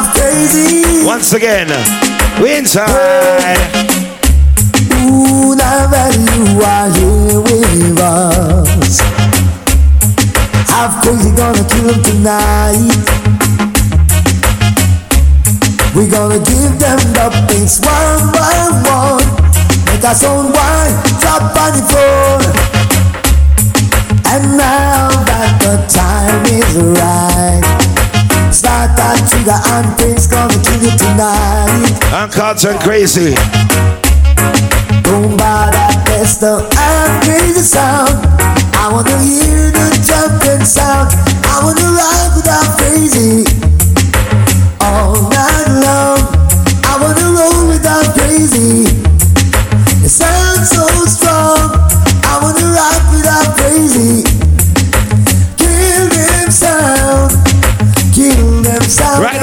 half 0.00 0.16
crazy. 0.16 1.04
Once 1.04 1.32
again, 1.32 1.68
we 2.42 2.56
inside. 2.56 3.58
Ooh, 5.04 5.54
now 5.54 5.86
that 5.92 6.16
you 6.16 6.60
are 6.64 6.88
here 6.96 7.40
with 7.40 8.00
us, 8.00 9.00
half 10.68 11.02
crazy 11.02 11.30
gonna 11.36 11.64
kill 11.68 11.92
him 11.92 12.02
tonight. 12.02 13.04
We 15.94 16.06
gonna 16.08 16.38
give 16.38 16.78
them 16.78 17.00
the 17.12 17.28
beats 17.48 17.80
one 17.84 18.32
by 18.32 18.56
one. 18.88 19.26
Make 19.86 20.04
us 20.04 20.24
own 20.24 20.52
wine, 20.52 20.96
drop 21.20 21.56
on 21.60 21.72
the 21.76 21.84
floor. 21.90 22.40
And 24.32 24.56
now 24.56 25.10
that 25.26 25.58
the 25.60 25.74
time 25.90 26.44
is 26.46 26.76
right, 26.96 27.89
start 28.52 28.96
that 28.96 29.18
trigger 29.30 29.58
and 29.78 29.86
things 29.98 30.26
gonna 30.26 30.54
kill 30.64 30.82
you 30.82 30.94
tonight. 30.98 31.94
And 32.10 32.30
crazy. 32.80 33.34
Boom, 35.06 35.36
ba 35.36 35.70
that 35.70 36.02
pistol 36.06 36.66
and 36.66 37.12
crazy 37.22 37.62
sound. 37.62 38.26
I 38.74 38.90
wanna 38.90 39.18
hear 39.22 39.70
the 39.70 39.86
jumping 40.02 40.64
sound. 40.64 41.14
I 41.46 41.62
wanna 41.62 41.88
ride 41.94 42.32
without 42.34 42.68
crazy 42.78 43.46
all 44.80 45.22
night 45.30 45.68
long. 45.84 46.20
I 46.86 46.98
wanna 46.98 47.28
roll 47.36 47.68
without 47.68 48.14
crazy. 48.18 48.86
It 50.02 50.10
sounds 50.10 50.70
so 50.70 50.86
strong. 51.06 51.89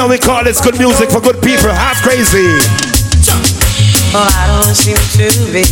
Sound. 0.08 0.12
We 0.12 0.18
call 0.26 0.44
this 0.44 0.62
good 0.62 0.78
music 0.80 1.10
for 1.10 1.20
good 1.20 1.42
people. 1.42 1.70
Half 1.70 2.02
crazy. 2.04 2.58
Oh, 4.16 4.24
I 4.24 4.48
don't 4.64 4.76
seem 4.76 4.96
to 4.96 5.28
be 5.52 5.64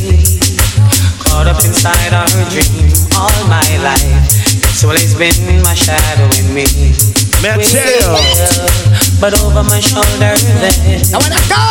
caught 1.23 1.47
up 1.47 1.63
inside 1.63 2.13
our 2.13 2.27
dream 2.51 2.91
all 3.15 3.31
my 3.47 3.63
life. 3.83 4.27
It's 4.63 4.83
always 4.83 5.15
been 5.15 5.63
my 5.63 5.73
shadow 5.73 6.27
in 6.39 6.53
me. 6.53 6.65
Man. 7.41 7.59
But 9.19 9.39
over 9.41 9.63
my 9.63 9.79
shoulder 9.79 10.35
then 10.61 11.01
I 11.13 11.17
wanna 11.17 11.41
go 11.47 11.63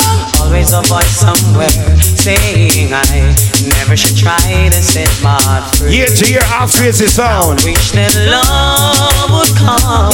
Always 0.42 0.72
a 0.72 0.82
voice 0.82 1.20
somewhere 1.24 1.68
saying 2.00 2.92
I 2.92 3.34
never 3.78 3.96
should 3.96 4.16
try 4.16 4.36
to 4.70 4.82
set 4.82 5.08
my 5.22 5.36
heart 5.42 5.76
free 5.76 5.96
Year 5.96 6.06
to 6.06 6.24
year, 6.30 6.42
half 6.44 6.72
crazy 6.74 7.06
sound. 7.06 7.62
Wish 7.64 7.92
that 7.92 8.12
love 8.28 9.30
would 9.30 9.52
come 9.56 10.12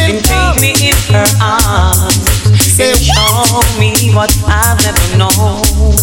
and 0.00 0.24
take 0.24 0.60
me 0.60 0.72
in 0.88 0.96
her 1.12 1.28
arms 1.40 2.24
and 2.80 2.96
show 2.96 3.60
me 3.80 4.12
what 4.14 4.32
I've 4.46 4.80
never 4.84 5.16
known. 5.16 5.96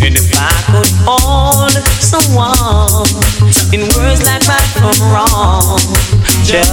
And 0.00 0.16
if 0.16 0.32
I 0.36 0.52
could 0.72 0.88
hold 1.04 1.76
someone 2.00 3.04
in 3.72 3.82
words 3.94 4.22
like 4.26 4.42
right 4.48 4.68
from 4.74 4.94
wrong, 5.12 5.78
just 6.42 6.72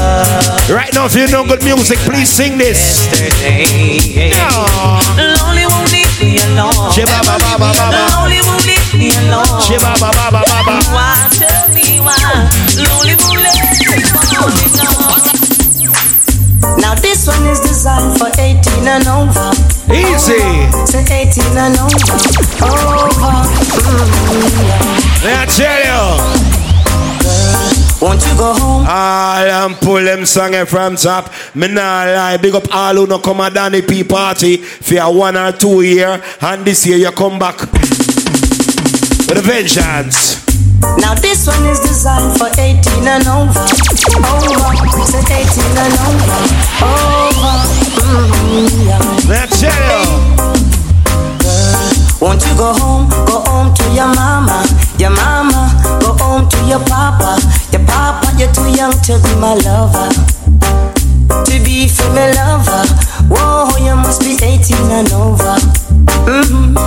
Right 0.70 0.92
now, 0.94 1.06
if 1.06 1.16
you 1.16 1.28
know 1.28 1.46
good 1.46 1.64
music, 1.64 1.98
please 2.00 2.30
sing 2.30 2.58
this. 2.58 3.06
yesterday. 3.06 4.34
Lonely 5.18 5.66
won't 5.70 5.92
leave 5.94 6.10
me 6.22 6.40
alone. 6.50 6.90
Shiba 6.92 7.22
ba 7.22 7.38
ba 7.38 7.54
ba 7.62 7.70
ba 7.78 7.86
ba. 7.94 8.02
Lonely 8.18 8.42
won't 8.42 8.66
leave 8.66 8.94
me 8.98 9.14
alone. 9.22 9.62
Shiba 9.62 9.94
ba 10.02 10.10
ba 10.10 10.32
ba 10.34 10.42
ba 10.42 10.58
ba. 10.66 10.76
Why 10.90 11.30
tell 11.38 11.70
me 11.70 12.02
why? 12.02 12.18
Lonely 12.82 13.14
won't 13.22 13.46
let 13.46 13.62
me 13.62 13.94
alone. 13.94 14.58
Now 16.82 16.96
this 16.96 17.28
one 17.28 17.46
is 17.48 17.60
designed 17.60 18.18
for 18.18 18.30
18 18.42 18.88
and 18.88 19.06
over. 19.08 19.52
Easy. 19.94 20.42
Say 20.90 21.06
18 21.06 21.58
and 21.58 21.78
over. 21.78 22.18
Over. 22.66 23.38
Mm, 25.22 25.38
I 25.38 25.46
tell 25.46 25.80
you? 25.86 26.57
Won't 28.00 28.22
you 28.28 28.38
go 28.38 28.54
home? 28.54 28.86
All 28.86 29.48
am 29.50 29.74
pull 29.76 30.04
them 30.04 30.26
song 30.26 30.54
from 30.68 30.96
top. 30.96 31.32
Me 31.56 31.68
nah 31.68 32.04
lie, 32.06 32.38
big 32.38 32.54
up 32.54 32.68
all 32.74 32.94
who 32.94 33.08
no 33.08 33.18
come 33.18 33.42
a 33.42 33.50
Danny 33.50 33.82
P 33.82 34.04
party 34.04 34.58
for 34.58 35.12
one 35.18 35.36
or 35.36 35.52
two 35.52 35.82
year, 35.82 36.22
and 36.42 36.64
this 36.64 36.86
year 36.86 36.98
you 36.98 37.12
come 37.12 37.40
back 37.40 37.60
with 37.60 39.38
a 39.38 39.42
vengeance. 39.42 40.46
Now 41.02 41.16
this 41.16 41.48
one 41.48 41.66
is 41.66 41.80
designed 41.80 42.38
for 42.38 42.50
18 42.54 42.78
and 43.08 43.26
over. 43.28 43.66
Over. 44.14 44.78
Say 45.10 45.26
18 45.26 45.78
and 45.82 45.98
over. 46.06 46.38
Over. 46.86 47.56
Mm, 47.98 48.86
yeah. 48.86 49.46
Tell 49.58 49.74
you? 49.90 50.38
Won't 52.22 52.46
you 52.46 52.56
go 52.58 52.74
home? 52.74 53.10
Go 53.26 53.42
home 53.46 53.74
to 53.74 53.84
your 53.94 54.08
mama, 54.14 54.66
your 55.00 55.10
mama. 55.12 55.74
Go 56.02 56.14
home 56.14 56.48
to 56.50 56.58
your 56.66 56.80
papa. 56.86 57.38
You're 58.38 58.52
too 58.54 58.70
young 58.70 58.94
to 58.94 59.18
be 59.24 59.34
my 59.42 59.56
lover, 59.66 60.10
to 61.46 61.56
be 61.66 61.88
for 61.88 62.10
my 62.14 62.30
lover. 62.38 62.86
Whoa, 63.34 63.78
you 63.84 63.96
must 63.96 64.22
be 64.22 64.38
18 64.42 64.78
and 64.92 65.12
over. 65.14 65.58
hmm 66.30 66.78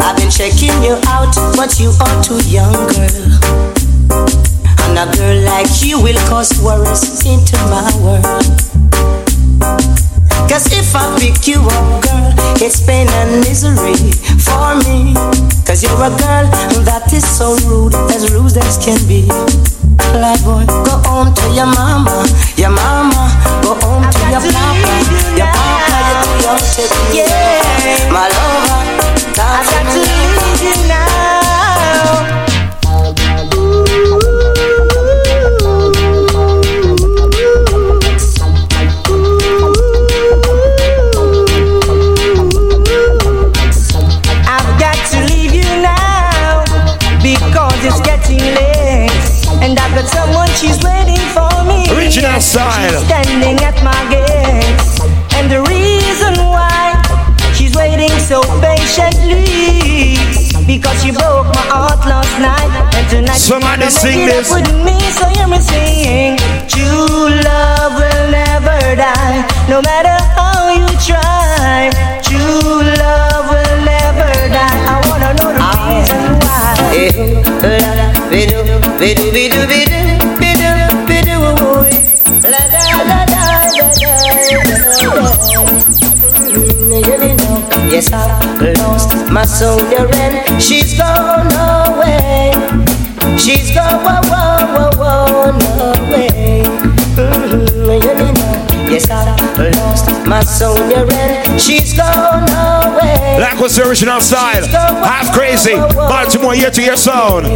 I've 0.00 0.16
been 0.16 0.30
checking 0.30 0.72
you 0.82 0.96
out, 1.08 1.34
but 1.56 1.78
you 1.78 1.92
are 2.00 2.22
too 2.22 2.40
young, 2.48 2.72
girl. 2.72 3.24
And 4.84 4.98
a 4.98 5.06
girl 5.16 5.44
like 5.44 5.82
you 5.82 6.00
will 6.00 6.18
cause 6.28 6.52
worries 6.62 7.24
into 7.26 7.56
my 7.68 7.84
world. 8.00 8.43
Cause 10.48 10.66
if 10.72 10.94
I 10.94 11.16
pick 11.18 11.46
you 11.48 11.60
up, 11.60 12.02
girl, 12.04 12.32
it's 12.60 12.80
pain 12.84 13.08
and 13.08 13.40
misery 13.40 13.96
for 14.38 14.76
me. 14.86 15.14
Cause 15.64 15.82
you're 15.82 15.96
a 15.96 16.10
girl 16.20 16.44
that 16.84 17.10
is 17.12 17.26
so 17.26 17.56
rude, 17.66 17.94
as 18.12 18.32
rude 18.32 18.56
as 18.56 18.76
can 18.78 19.00
be. 19.08 19.26
Like 20.14 20.42
boy, 20.44 20.64
go 20.86 21.00
home 21.08 21.23
sing 64.04 64.20
make 64.20 64.28
it 64.28 64.44
this. 64.44 64.52
up 64.52 64.60
with 64.60 64.70
me. 64.84 64.96
So 65.16 65.24
hear 65.32 65.48
me 65.48 65.58
sing, 65.60 66.36
true 66.68 67.28
love 67.48 67.92
will 67.96 68.26
never 68.30 68.78
die, 68.96 69.40
no 69.68 69.80
matter 69.80 70.16
how 70.36 70.68
you 70.76 70.88
try. 71.00 71.90
True 72.20 72.84
love 73.00 73.44
will 73.52 73.78
never 73.84 74.30
die. 74.52 74.80
I 74.92 74.96
wanna 75.08 75.30
know 75.38 75.50
the 75.56 75.64
reason 75.88 76.22
why. 76.44 76.64
Yes, 87.90 88.10
I've 88.12 88.60
lost 88.78 89.30
my 89.30 89.44
soul, 89.44 89.78
soldier 89.78 90.08
and 90.14 90.60
she's 90.60 90.98
gone 90.98 91.46
away. 91.52 92.83
She's 93.38 93.70
whoa, 93.74 93.98
whoa, 94.02 94.90
whoa, 94.96 95.50
away. 95.92 96.62
Mhm, 97.16 98.02
you 98.02 98.14
know. 98.32 98.90
Yes, 98.90 99.10
I've 99.10 99.76
lost 99.76 100.26
my 100.26 100.42
soldier 100.42 101.06
and 101.12 101.60
she's 101.60 101.92
gone 101.92 102.48
away. 102.48 103.36
That 103.38 103.58
was 103.60 103.76
the 103.76 103.86
original 103.88 104.20
style. 104.20 104.64
Half 104.66 105.32
crazy. 105.32 105.74
Baltimore 105.74 106.54
year 106.54 106.70
to 106.70 106.80
year 106.82 106.96
sound. 106.96 107.46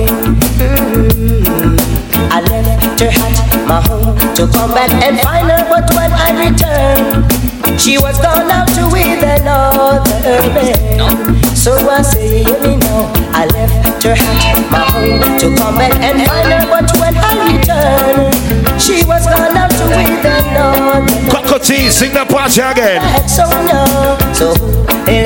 I 2.30 2.40
left 2.40 3.00
her 3.00 3.08
at 3.08 3.66
my 3.66 3.80
home 3.86 4.16
to 4.34 4.46
come 4.48 4.70
back 4.72 4.90
and 5.04 5.20
find 5.20 5.48
her, 5.50 5.64
but 5.68 5.88
when 5.94 6.12
I 6.12 6.30
returned, 6.48 7.80
she 7.80 7.98
was 7.98 8.18
gone 8.18 8.50
out 8.50 8.68
to 8.74 8.86
with 8.90 9.22
another 9.22 10.42
man. 10.54 11.56
So 11.56 11.72
I 11.88 12.02
say, 12.02 12.44
hear 12.44 12.60
me 12.60 12.76
now. 12.76 12.87
I 13.34 13.46
left 13.46 14.02
her 14.04 14.12
at 14.12 14.70
my 14.70 14.82
home 14.90 15.38
to 15.38 15.46
come 15.56 15.76
back 15.76 15.94
and 16.00 16.18
find 16.26 16.48
her, 16.52 16.64
but 16.68 16.90
when 16.98 17.14
I 17.16 17.30
returned, 17.50 18.80
She 18.80 19.04
was 19.04 19.26
gone 19.26 19.56
out 19.56 19.70
to 19.70 19.84
with 19.86 20.22
the 20.22 20.36
north. 20.54 21.32
Cocoa 21.32 21.58
Tea, 21.58 21.90
sing 21.90 22.12
the 22.12 22.24
party 22.24 22.60
again. 22.60 23.00
So 23.28 23.44
no, 23.66 24.16
so 24.32 24.54
eh, 25.06 25.24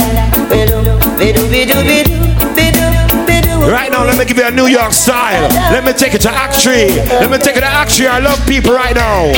Right 3.63 3.91
now, 3.91 4.05
let 4.05 4.19
me 4.19 4.25
give 4.25 4.37
you 4.37 4.47
a 4.47 4.51
New 4.51 4.67
York 4.67 4.93
style. 4.93 5.49
Let 5.73 5.85
me 5.85 5.93
take 5.93 6.15
it 6.15 6.21
to 6.23 6.31
Act 6.31 6.57
3. 6.57 6.73
Let 7.23 7.31
me 7.31 7.39
take 7.39 7.57
it 7.57 7.61
to 7.61 7.67
Act 7.67 7.93
3. 7.93 8.07
I 8.07 8.19
love 8.19 8.45
people 8.47 8.73
right 8.75 8.95
now. 8.95 9.33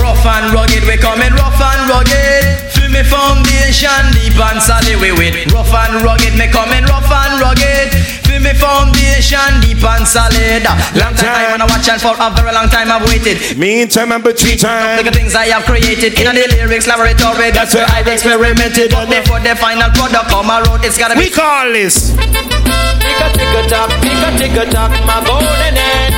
Rough 0.00 0.24
and 0.26 0.52
rugged, 0.52 0.84
we 0.84 0.96
coming 0.96 1.32
rough 1.32 1.60
and 1.60 1.88
rugged. 1.88 2.73
Feel 2.94 3.02
me 3.02 3.10
foundation 3.10 4.06
deep 4.14 4.38
and 4.38 4.62
solid 4.62 5.02
we 5.02 5.10
with. 5.10 5.50
Rough 5.50 5.74
and 5.74 5.98
rugged, 6.06 6.38
me 6.38 6.46
coming 6.46 6.86
rough 6.86 7.10
and 7.10 7.42
rugged 7.42 7.90
Feel 8.22 8.38
me 8.38 8.54
foundation 8.54 9.58
deep 9.58 9.82
and 9.82 10.06
solid. 10.06 10.62
Long 10.94 11.10
time, 11.18 11.58
I'm 11.58 11.66
watching 11.66 11.98
for 11.98 12.14
a 12.14 12.30
very 12.30 12.54
long 12.54 12.70
time. 12.70 12.94
I've 12.94 13.02
waited. 13.10 13.58
Meantime 13.58 14.12
and 14.12 14.22
between 14.22 14.58
time. 14.58 14.98
Look 14.98 15.10
at 15.10 15.14
things 15.14 15.34
I 15.34 15.50
have 15.50 15.66
created 15.66 16.14
in 16.14 16.38
the 16.38 16.46
lyrics 16.54 16.86
laboratory. 16.86 17.50
That's 17.50 17.74
where 17.74 17.86
I've 17.90 18.06
experimented. 18.06 18.94
But 18.94 19.10
before 19.10 19.42
the 19.42 19.58
final 19.58 19.90
product 19.90 20.30
come 20.30 20.54
around, 20.54 20.86
it's 20.86 20.96
gotta 20.96 21.18
be. 21.18 21.26
We 21.26 21.30
call 21.34 21.74
this. 21.74 22.14
Tick 22.14 22.30
a 22.30 23.26
tick 23.34 23.54
a 23.58 23.62
tock, 23.66 23.90
tick 24.06 24.22
a 24.22 24.30
tick 24.38 24.54
a 24.54 24.70
tock, 24.70 24.94
my 25.02 25.18
golden 25.26 25.74
end, 25.74 26.14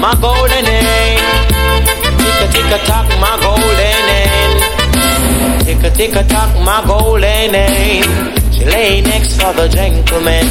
my 0.00 0.16
golden 0.16 0.64
end. 0.64 1.20
Tick 2.16 2.40
a 2.40 2.46
tick 2.48 2.72
a 2.72 2.78
tock, 2.88 3.04
my 3.20 3.36
golden 3.44 4.08
end. 4.08 4.79
Tick 5.70 5.84
a 5.84 5.90
tick 5.90 6.14
a 6.16 6.24
tock, 6.26 6.50
my 6.64 6.82
golden 6.84 7.52
name. 7.52 8.02
She 8.50 8.64
lay 8.64 9.02
next 9.02 9.40
for 9.40 9.52
the 9.52 9.68
gentleman, 9.68 10.44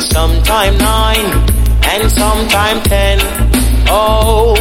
sometime 0.00 0.78
nine 0.78 1.26
and 1.92 2.10
sometime 2.10 2.80
ten. 2.80 3.18
Oh, 3.92 4.56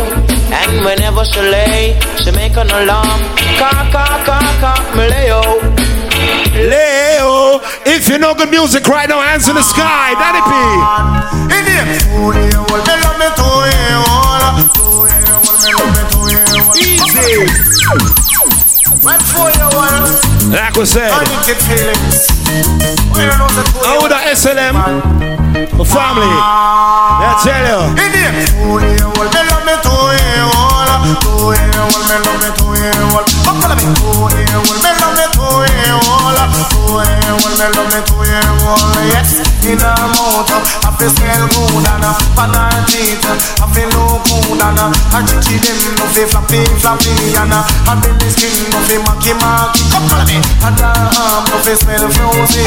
and 0.51 0.83
whenever 0.83 1.23
she 1.23 1.39
lay, 1.39 1.97
she 2.21 2.31
make 2.31 2.57
an 2.57 2.69
alarm. 2.69 3.21
Ka 3.55 3.71
ka 3.95 4.05
ka 4.27 4.39
ka, 4.59 4.73
Leo. 4.99 5.41
Leo, 6.59 7.61
if 7.85 8.09
you 8.09 8.17
know 8.17 8.33
good 8.35 8.49
music 8.49 8.85
right 8.89 9.07
now, 9.07 9.21
hands 9.21 9.47
in 9.47 9.55
the 9.55 9.63
sky, 9.63 10.13
Danny 10.19 10.41
P. 10.43 10.51
Easy. 16.83 18.31
Like 19.03 20.75
we 20.75 20.86
said, 20.86 21.09
how 23.81 24.07
the 24.07 24.19
SLM 24.38 24.75
for 25.75 25.86
family? 25.86 26.30
I 26.30 27.33
tell 27.42 27.65
you. 27.65 27.81
Yes. 39.09 39.42
In 39.65 39.80
flappy 46.31 46.63
flappy 46.80 47.12
and 47.36 47.51
her 47.51 47.95
belly 48.00 48.30
skin 48.31 48.56
no 48.72 48.80
feel 48.88 49.04
macky 49.04 49.36
macky. 49.36 49.83
Come 49.92 50.07
follow 50.07 50.24
me. 50.24 50.39
And 50.63 50.80
her 50.80 50.88
arm 50.88 51.44
no 51.51 51.60
feel 51.60 51.75
smell 51.75 52.07
frozy. 52.07 52.63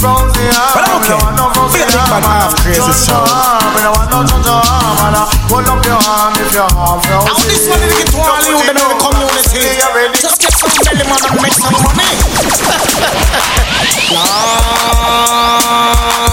Frozy 0.00 0.48
arm. 0.56 0.72
But 0.72 0.88
okay. 0.96 1.20
No 1.36 1.52
frozy 1.52 1.84
arm. 1.84 2.24
half 2.24 2.56
crazy 2.64 2.92
sound. 2.96 3.28
I 3.28 3.84
don't 3.84 3.92
want 3.92 4.08
no 4.08 4.24
judge 4.24 4.48
arm 4.48 5.12
and 5.12 5.16
hold 5.52 5.68
up 5.68 5.84
your 5.84 6.00
arm 6.00 6.32
if 6.40 6.56
you 6.56 6.64
have 6.64 7.04
frozy. 7.04 7.28
Now 7.28 7.36
this 7.44 7.68
one 7.68 7.84
is 7.84 7.92
get 8.00 8.08
to 8.08 8.18
all 8.24 8.40
you 8.48 8.56
in 8.64 8.72
the 8.72 8.96
community. 8.96 9.76
Just 10.16 10.40
get 10.40 10.56
some 10.56 10.72
belly 10.80 11.04
man 11.04 11.20
and 11.20 11.36
make 11.44 11.52
some 11.52 11.76
money. 11.84 12.16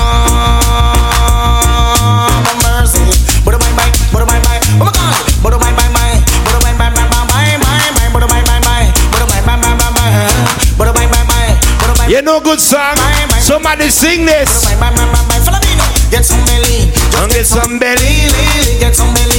good 12.54 12.62
song? 12.62 12.96
Somebody 13.42 13.90
sing 13.90 14.26
this. 14.26 14.70
Get 16.12 16.24
some 16.24 16.46
belly. 16.46 16.92
Get 17.34 17.48
some 17.48 17.80
belly. 17.80 18.30
Get 18.80 18.96
some 18.96 19.12
belly. 19.16 19.33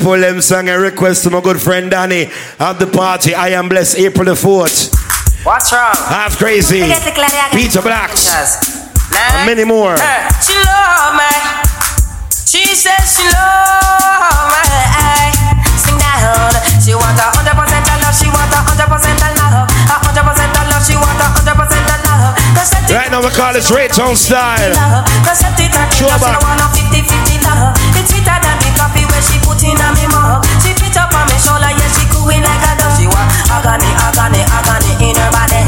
Pull 0.00 0.16
them 0.20 0.40
song 0.40 0.68
a 0.68 0.78
request 0.78 1.24
to 1.24 1.30
my 1.30 1.40
good 1.42 1.60
friend 1.60 1.90
Danny 1.90 2.30
at 2.58 2.78
the 2.80 2.86
party. 2.86 3.34
I 3.34 3.50
am 3.50 3.68
blessed 3.68 3.98
April 3.98 4.24
the 4.24 4.32
4th. 4.32 4.88
What's 5.44 5.72
wrong? 5.72 5.92
Half 5.92 6.38
crazy. 6.38 6.80
Peter 7.52 7.82
Blacks. 7.84 8.32
And 9.12 9.44
many 9.44 9.64
more. 9.68 9.96
She 10.40 10.56
love 10.56 11.20
me. 11.20 11.28
She 12.32 12.64
says 12.72 13.12
she 13.12 13.28
love 13.28 14.48
me. 14.52 14.64
Sing 15.76 16.00
down. 16.00 16.48
She 16.80 16.96
want 16.96 17.20
a 17.20 17.28
hundred 17.36 17.56
percent 17.60 17.84
love. 18.00 18.16
She 18.16 18.28
want 18.32 18.52
a 18.52 18.60
hundred 18.64 18.88
percent 18.88 19.20
love. 19.20 19.68
A 19.68 19.96
hundred 20.00 20.24
percent 20.24 20.48
love. 20.56 20.80
She 20.80 20.96
want 20.96 21.20
a 21.20 21.28
hundred 21.28 21.56
percent 21.60 21.84
love. 22.08 22.36
Right 22.88 23.10
now 23.12 23.20
we 23.20 23.28
call 23.36 23.52
this 23.52 23.70
Rae 23.70 23.88
Town 23.88 24.16
style. 24.16 24.72
Sure 25.92 26.08
back. 26.20 26.40
It's 28.00 28.08
sweeter 28.10 28.38
than 28.40 28.59
coffee 28.80 29.04
where 29.12 29.20
she 29.20 29.36
put 29.44 29.60
in 29.60 29.76
a 29.76 29.88
me 29.92 30.08
mug. 30.08 30.40
She 30.64 30.72
fit 30.72 30.96
up 30.96 31.12
on 31.12 31.28
me 31.28 31.36
shoulder, 31.36 31.68
yeah 31.68 31.90
she 31.92 32.08
cooing 32.08 32.40
like 32.40 32.64
a 32.64 32.72
dove. 32.80 32.96
She 32.96 33.04
want 33.04 33.28
agony, 33.52 33.88
agony, 34.08 34.40
agony 34.48 35.12
in 35.12 35.16
her 35.20 35.28
body. 35.28 35.60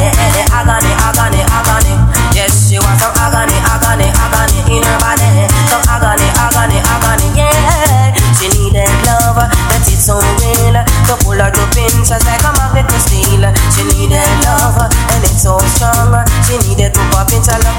Agony, 0.49 0.93
agony, 1.05 1.41
agony. 1.45 1.93
Yes, 2.33 2.73
she 2.73 2.81
want 2.81 2.97
some 2.97 3.13
agony, 3.21 3.57
agony, 3.69 4.09
agony 4.09 4.81
in 4.81 4.85
her 4.85 4.97
body. 4.97 5.29
Some 5.69 5.85
agony, 5.93 6.29
agony, 6.41 6.79
agony, 6.81 7.29
yeah. 7.37 8.17
She 8.41 8.49
needed 8.57 8.89
love, 9.05 9.37
that 9.37 9.85
is 9.85 10.01
so 10.01 10.17
real. 10.41 10.77
To 11.13 11.15
pull 11.21 11.37
her 11.37 11.53
to 11.53 11.65
pinch 11.77 12.09
just 12.09 12.25
like 12.25 12.41
a 12.43 12.51
magnet 12.57 12.89
to 12.89 12.99
steal. 12.99 13.45
She 13.77 13.83
needed 13.93 14.25
love, 14.49 14.81
and 14.81 15.21
it's 15.21 15.45
so 15.45 15.61
strong. 15.77 16.17
She 16.49 16.57
needed 16.65 16.97
to 16.97 17.03
pop 17.13 17.29
into 17.29 17.53
love 17.61 17.79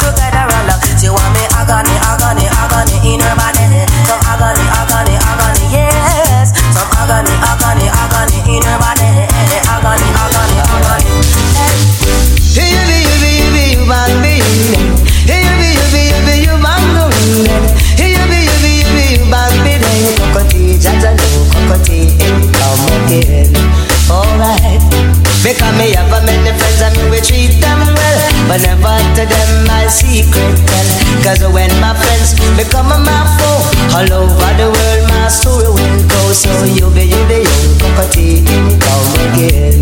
But 28.54 28.62
never 28.62 29.02
to 29.18 29.26
them 29.26 29.66
my 29.66 29.88
secret 29.88 30.54
tell 30.70 30.90
Cause 31.26 31.42
when 31.42 31.74
my 31.82 31.98
friends 31.98 32.38
become 32.54 32.86
my 32.86 33.22
foe 33.34 33.98
All 33.98 34.14
over 34.14 34.52
the 34.54 34.70
world 34.70 35.10
my 35.10 35.28
story 35.28 35.66
will 35.66 36.02
go. 36.06 36.22
So 36.38 36.54
you 36.70 36.86
be, 36.94 37.10
you 37.10 37.24
be, 37.26 37.50
you 37.50 37.74
Cocoa 37.82 38.06
Tea, 38.14 38.46
come 38.78 39.10
again. 39.26 39.82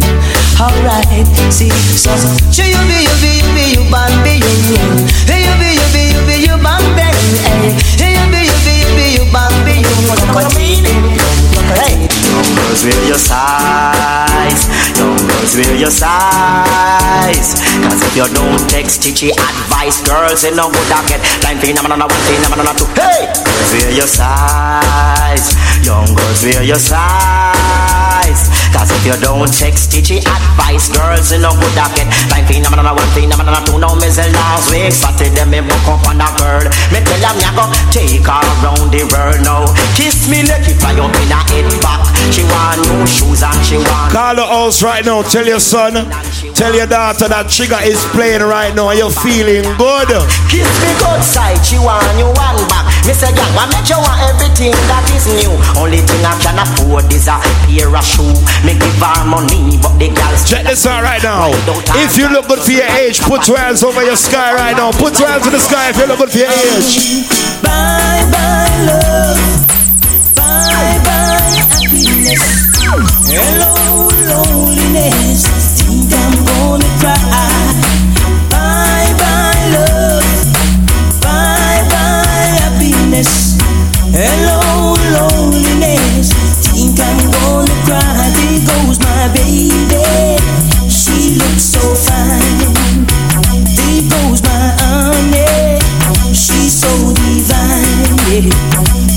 Alright, 0.56 1.28
see, 1.52 1.68
so 2.00 2.16
So 2.16 2.64
you 2.64 2.80
be, 2.88 3.04
you 3.04 3.16
be, 3.20 3.44
you 3.44 3.50
be, 3.52 3.66
you 3.76 3.84
ban 3.92 4.08
be, 4.24 4.40
you 4.40 5.01
you 18.16 18.28
don't 18.36 18.60
text 18.68 19.04
Chichi 19.04 19.32
advice. 19.32 20.04
Girls 20.04 20.44
in 20.44 20.56
no 20.56 20.68
good 20.68 20.92
get 21.08 21.22
time 21.40 21.58
for 21.60 21.88
number 21.88 22.08
one 22.08 22.24
thing, 22.28 22.42
number 22.44 22.60
two. 22.76 22.88
Hey, 23.00 23.32
girls 23.32 23.72
wear 23.72 23.92
your 23.92 24.08
size, 24.08 25.56
young 25.86 26.08
girls 26.16 26.44
wear 26.44 26.64
your 26.64 26.80
size. 26.80 28.42
Cause 28.72 28.92
if 28.92 29.04
you 29.06 29.16
don't 29.20 29.52
take 29.52 29.76
Stitchie 29.76 30.24
advice, 30.24 30.88
girls 30.92 31.32
in 31.32 31.42
no 31.42 31.52
good 31.56 31.76
get 31.96 32.08
time 32.28 32.44
for 32.48 32.76
number 32.76 32.96
one 33.00 33.12
thing, 33.16 33.30
number 33.30 33.48
two. 33.64 33.80
No 33.80 33.96
mizzle 33.96 34.28
last 34.36 34.72
week, 34.72 34.92
Saturday 34.92 35.32
them 35.32 35.52
me 35.52 35.62
book 35.62 35.88
up 35.88 36.08
on 36.08 36.20
a 36.20 36.28
girl. 36.36 36.68
Me 36.92 37.00
tell 37.04 37.20
them 37.20 37.38
ya 37.40 37.52
go 37.56 37.64
take 37.92 38.24
her 38.28 38.44
around 38.60 38.92
the 38.92 39.08
world 39.08 39.40
now. 39.44 39.64
Kiss 39.96 40.28
me, 40.28 40.44
it 40.44 40.68
fly 40.84 40.96
up 41.00 41.16
in 41.16 41.32
a 41.32 41.40
head 41.48 41.68
back. 41.80 42.11
She 42.30 42.46
want 42.46 42.78
new 42.86 43.04
shoes 43.10 43.42
and 43.42 43.58
she 43.66 43.78
want. 43.82 44.14
Call 44.14 44.36
the 44.38 44.46
house 44.46 44.84
right 44.86 45.04
now. 45.04 45.22
Tell 45.24 45.46
your 45.46 45.60
son, 45.60 45.94
tell 46.54 46.74
your 46.76 46.86
daughter 46.88 47.28
that 47.28 47.50
Trigger 47.50 47.82
is 47.82 48.00
playing 48.14 48.46
right 48.46 48.72
now. 48.78 48.92
You're 48.94 49.10
feeling 49.10 49.66
good. 49.82 50.10
Kiss 50.48 50.70
me 50.84 50.92
good 51.02 51.24
side, 51.26 51.58
she 51.66 51.82
want 51.82 52.06
you 52.22 52.30
one 52.30 52.62
back. 52.70 52.86
Me 53.10 53.18
say, 53.18 53.34
girl, 53.34 53.50
I 53.58 53.66
make 53.74 53.90
you 53.90 53.98
want 53.98 54.22
everything 54.30 54.72
that 54.88 55.04
is 55.18 55.26
new. 55.34 55.52
Only 55.74 56.06
thing 56.06 56.22
I 56.22 56.38
can 56.40 56.62
afford 56.62 57.10
is 57.10 57.26
a 57.26 57.42
pair 57.66 57.90
of 57.90 58.06
shoe. 58.06 58.30
Me 58.62 58.78
give 58.78 59.02
her 59.02 59.26
money, 59.26 59.82
but 59.82 59.98
the 59.98 60.14
girls. 60.14 60.46
Check 60.46 60.70
this 60.70 60.86
out 60.86 61.02
right 61.02 61.24
now. 61.24 61.50
If 61.98 62.16
you 62.16 62.30
look 62.30 62.48
good 62.48 62.62
for 62.62 62.72
your 62.72 62.88
age, 63.02 63.20
put 63.26 63.48
your 63.50 63.58
hands 63.58 63.82
over 63.84 64.06
your 64.06 64.16
sky 64.20 64.54
right 64.54 64.78
now. 64.78 64.94
Put 64.94 65.18
your 65.18 65.28
hands 65.28 65.48
in 65.50 65.54
the 65.54 65.60
sky 65.60 65.90
if 65.90 65.98
you 65.98 66.06
look 66.06 66.20
good 66.22 66.32
for 66.32 66.38
your 66.46 66.54
age. 66.54 67.26
Bye 67.66 68.24
bye 68.30 68.70
love. 68.86 69.42
Bye 70.38 71.02
bye 71.04 71.81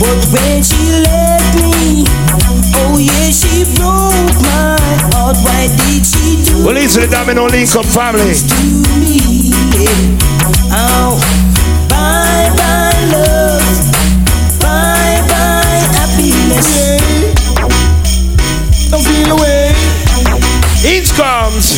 But 0.00 0.26
when 0.33 0.62
she 0.62 1.00
left 1.00 1.62
me, 1.62 2.04
Well, 6.64 6.78
it's 6.78 6.97
the 6.97 7.06
Domino 7.06 7.44
Link 7.44 7.68
Up 7.76 7.85
family. 7.85 8.33
Yeah. 9.76 9.92
Oh, 10.73 11.21
bye 11.92 12.49
bye 12.56 13.04
love, 13.12 13.61
bye 14.64 15.21
bye 15.28 15.85
happiness. 15.92 16.73
Don't 18.88 19.04
feel 19.04 19.37
away. 19.37 19.76
Each 20.80 21.12
comes. 21.12 21.76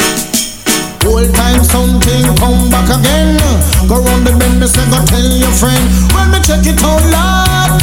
Whole 1.03 1.27
time 1.35 1.65
something 1.65 2.23
come 2.39 2.71
back 2.71 2.87
again. 2.87 3.43
Go 3.89 3.99
round 3.99 4.25
the 4.25 4.39
bend, 4.39 4.61
me 4.61 4.67
say 4.67 4.87
go 4.89 5.03
tell 5.05 5.19
your 5.19 5.51
friend. 5.51 5.83
When 6.15 6.31
me 6.31 6.39
check 6.47 6.63
it 6.63 6.79
out 6.87 7.03
loud. 7.11 7.83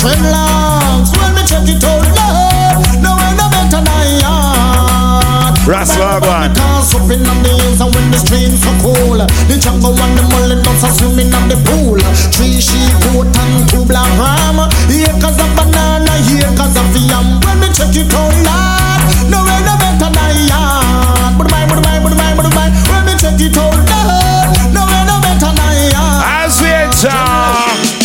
Dreadlocks. 0.00 1.12
When 1.20 1.34
me 1.36 1.42
check 1.44 1.68
it 1.68 1.84
out 1.84 2.04
loud. 2.16 3.02
No 3.02 3.12
one 3.12 3.36
no 3.36 3.47
better 3.70 3.84
than 3.84 4.20
ya. 4.20 4.32
Ras 5.66 5.96
Wagwan. 5.96 6.54
Cars 6.54 6.94
up 6.94 7.10
in 7.10 7.22
the 7.22 7.34
hills 7.44 7.80
and 7.80 7.94
when 7.94 8.10
the 8.10 8.18
so 8.56 8.72
The 9.48 9.58
jungle 9.60 9.92
and 9.92 10.18
the 10.18 10.24
are 10.84 10.94
swimming 10.96 11.32
on 11.34 11.48
the 11.48 11.56
pool 11.68 12.00
Three 12.32 12.60
sheep, 12.60 12.92
goat 13.12 13.28
and 13.28 13.68
two 13.68 13.84
black 13.84 14.08
ram 14.16 14.64
banana, 15.54 16.12
When 17.44 17.60
me 17.60 17.68
check 17.68 17.92
it 17.92 18.12
out 18.14 18.32
lad 18.48 19.00
No 19.28 19.44
way 19.44 19.60
no 19.60 19.76
yard 20.48 21.36
When 22.88 23.04
me 23.04 23.12
check 23.20 23.40
it 23.40 23.56
out 23.56 23.76
lad 23.76 24.72
No 24.72 24.88
way 24.88 25.04
no 25.04 25.20
yard 25.92 26.24
As 26.24 26.56
we 26.62 26.68
enter. 26.72 27.97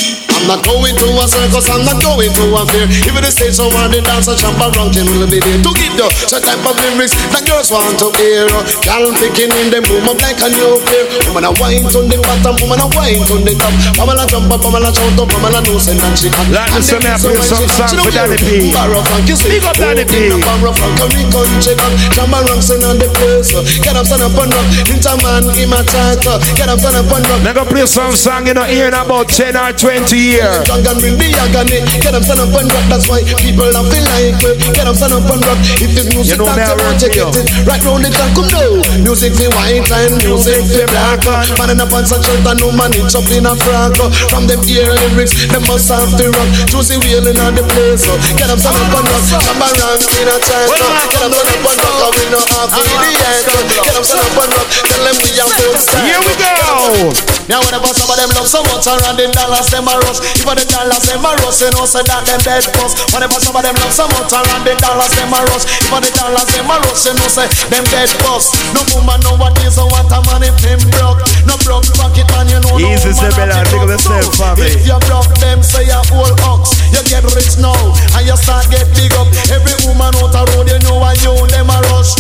I'm 0.44 0.60
not 0.60 0.68
going 0.68 0.92
to 1.00 1.08
a 1.08 1.24
circus, 1.24 1.72
I'm 1.72 1.88
not 1.88 2.04
going 2.04 2.28
to 2.28 2.44
a 2.52 2.68
fair. 2.68 2.84
If 2.84 3.16
it 3.16 3.24
is 3.24 3.32
stage 3.32 3.56
someone, 3.56 3.88
the 3.96 4.04
dance 4.04 4.28
and 4.28 4.36
jump 4.36 4.60
around, 4.60 4.92
can 4.92 5.08
will 5.08 5.24
be 5.24 5.40
there 5.40 5.56
to 5.56 5.72
give 5.72 5.96
the 5.96 6.12
such 6.28 6.44
type 6.44 6.60
of 6.68 6.76
lyrics 6.84 7.16
that 7.32 7.48
girls 7.48 7.72
want 7.72 7.96
to 8.04 8.12
hear. 8.20 8.52
Girl 8.84 9.08
picking 9.24 9.48
in 9.64 9.72
them 9.72 9.88
boom 9.88 10.04
up 10.04 10.20
like 10.20 10.36
a 10.44 10.52
nuclear. 10.52 11.08
Woman 11.32 11.48
a 11.48 11.52
wine 11.64 11.88
on 11.88 12.12
the 12.12 12.20
bottom, 12.20 12.60
woman 12.60 12.84
a 12.84 12.92
wine 12.92 13.24
on 13.32 13.48
the 13.48 13.56
top. 13.56 13.72
Woman 13.96 14.20
a 14.20 14.28
jump 14.28 14.52
up, 14.52 14.60
woman 14.68 14.84
a 14.84 14.92
shout 14.92 15.16
up, 15.16 15.32
woman 15.32 15.56
a 15.56 15.60
know 15.64 15.80
send 15.80 16.04
and 16.04 16.12
she 16.12 16.28
hot. 16.28 16.52
Like 16.52 16.76
And 16.76 16.84
me 16.84 16.92
say 16.92 17.00
me 17.00 17.08
them 17.08 17.16
a 17.16 17.24
play 17.24 17.40
some 17.40 17.64
song 17.72 18.04
for 18.04 18.12
Danny. 18.12 18.36
P. 18.36 18.76
Barrow 18.76 19.00
funk, 19.00 19.32
you 19.32 19.40
see. 19.40 19.64
Up 19.64 19.80
Danny 19.80 20.04
P. 20.04 20.28
Barrow 20.44 20.76
funk, 20.76 21.00
a 21.00 21.08
country 21.08 21.72
gun. 21.80 21.94
Jump 22.12 22.36
around, 22.36 22.60
sing 22.60 22.84
on 22.84 23.00
the 23.00 23.08
place. 23.16 23.56
Uh. 23.56 23.64
Get 23.80 23.96
up, 23.96 24.04
stand 24.12 24.28
up 24.28 24.36
and 24.36 24.52
rock. 24.52 24.68
Interman, 24.92 25.48
him 25.56 25.72
a 25.72 25.80
chat. 25.88 26.20
Get 26.60 26.68
up, 26.68 26.84
stand 26.84 27.00
up 27.00 27.08
and 27.08 27.24
rock. 27.32 27.40
Now 27.48 27.56
go 27.56 27.64
play 27.64 27.88
some 27.88 28.12
song 28.12 28.52
in 28.52 28.60
the 28.60 28.68
ear 28.68 28.92
in 28.92 28.98
about 29.00 29.32
10 29.32 29.56
or 29.56 29.72
20 29.72 30.33
Drunk 30.42 30.88
and 30.90 30.98
bring 30.98 31.16
the 31.22 31.30
agony. 31.38 31.86
Get 32.02 32.18
them 32.18 32.26
stand 32.26 32.42
up 32.42 32.54
and 32.58 32.70
rock. 32.74 32.86
That's 32.90 33.06
why 33.06 33.22
people 33.38 33.70
have 33.70 33.86
feel 33.86 34.06
like 34.10 34.38
me. 34.42 34.58
Get 34.74 34.90
them 34.90 34.98
stand 34.98 35.14
up 35.14 35.30
and 35.30 35.44
rock. 35.46 35.60
If 35.78 35.94
it's 35.94 36.10
music 36.10 36.34
You 36.34 36.42
know 36.42 36.50
that 36.50 36.74
you 36.74 36.78
want, 36.82 36.82
work 36.82 36.98
check 36.98 37.14
it. 37.14 37.30
Right 37.70 37.84
round 37.86 38.02
the 38.02 38.10
clock, 38.10 38.34
come 38.34 38.50
now. 38.50 38.82
Music 39.06 39.34
for 39.38 39.50
white 39.54 39.86
and 39.94 40.18
music 40.26 40.66
for 40.74 40.86
black. 40.90 41.22
Man 41.62 41.70
in 41.70 41.82
a 41.82 41.86
pants 41.86 42.10
and 42.10 42.24
shirt 42.26 42.42
and 42.42 42.58
no 42.58 42.74
man 42.74 42.94
it's 42.98 43.14
up 43.14 43.30
in 43.30 43.46
a 43.46 43.54
frock. 43.62 43.94
From 44.34 44.50
them 44.50 44.62
ear 44.66 44.90
lyrics, 44.90 45.38
them 45.54 45.62
must 45.70 45.92
have 45.94 46.10
to 46.18 46.26
rock. 46.34 46.50
Juicy 46.66 46.98
wheeling 47.06 47.38
on 47.38 47.54
the 47.54 47.64
place. 47.70 48.02
Oh. 48.10 48.18
Get 48.34 48.50
them 48.50 48.58
stand 48.58 48.74
up 48.74 48.90
and 48.90 49.06
rock. 49.06 49.24
Come 49.38 49.62
around 49.62 50.02
in 50.02 50.28
a 50.30 50.38
chance. 50.42 50.70
Get 50.74 51.22
them 51.22 51.34
stand 51.38 51.54
up 51.54 51.62
and 51.62 51.78
rock. 51.78 51.94
and 52.02 52.14
We 52.18 52.26
no 52.34 52.42
half 52.42 52.74
in 52.74 52.86
the 52.90 53.12
end. 53.22 53.46
Oh. 53.54 53.62
Get 53.86 53.94
them 53.94 54.06
stand 54.06 54.26
up 54.26 54.38
and 54.42 54.52
rock. 54.58 54.68
Tell 54.72 55.04
them 55.06 55.16
we 55.22 55.30
full 55.30 55.76
style. 55.78 56.06
Here 56.10 56.22
we 56.26 56.34
go. 56.42 57.43
Now 57.52 57.60
whenever 57.68 57.92
some 57.92 58.08
of 58.08 58.16
them 58.16 58.32
love 58.40 58.48
so 58.48 58.64
much 58.72 58.88
around 58.88 59.20
the 59.20 59.28
dollars 59.36 59.68
them 59.68 59.88
a 59.88 59.96
rush. 60.08 60.24
Even 60.40 60.56
the 60.56 60.64
dollars 60.64 61.04
them 61.04 61.24
a 61.24 61.32
rush 61.44 61.60
you 61.60 61.72
know 61.76 61.84
say 61.84 62.04
that 62.08 62.24
them 62.24 62.40
dead 62.40 62.64
bust. 62.80 63.04
Whenever 63.12 63.36
some 63.44 63.56
of 63.56 63.64
them 63.68 63.76
love 63.84 63.92
so 63.92 64.08
much 64.16 64.32
around 64.32 64.64
the 64.64 64.74
dollars 64.80 65.12
them 65.12 65.34
a 65.36 65.40
rush. 65.52 65.68
Even 65.84 66.00
the 66.00 66.12
dollars 66.16 66.48
them 66.56 66.72
a 66.72 66.76
rush 66.88 67.04
you 67.04 67.14
know 67.20 67.28
say 67.28 67.48
them 67.68 67.84
dead 67.92 68.12
bust. 68.24 68.56
No 68.72 68.82
woman 68.96 69.20
nowadays 69.28 69.76
so 69.76 69.84
want 69.92 70.08
a 70.16 70.20
man 70.24 70.48
if 70.48 70.56
him 70.64 70.80
broke. 70.96 71.20
No 71.44 71.60
broke 71.68 71.88
pocket 72.00 72.28
man 72.32 72.48
you 72.48 72.60
know 72.64 72.80
Easy, 72.80 73.12
no 73.12 73.28
woman 73.28 73.36
Bella, 73.36 73.60
have 73.60 73.68
to 73.68 73.76
think 73.76 73.84
of 73.84 73.92
yourself, 73.92 74.32
family. 74.40 74.72
If 74.72 74.88
you 74.88 74.98
broke 75.04 75.34
them 75.44 75.60
say 75.60 75.84
you 75.84 76.00
old 76.16 76.40
ox 76.48 76.80
You 76.96 77.04
get 77.12 77.28
rich 77.36 77.60
now. 77.60 77.76
And 78.16 78.24
you 78.24 78.38
start 78.40 78.72
get 78.72 78.88
big 78.96 79.12
up. 79.20 79.28
Every 79.52 79.76
woman 79.84 80.16
out 80.16 80.32
the 80.32 80.44
road 80.56 80.72
you 80.72 80.80
know 80.88 81.04
why 81.04 81.20
you 81.20 81.36
them 81.52 81.68
a 81.68 81.78
rush 81.92 82.16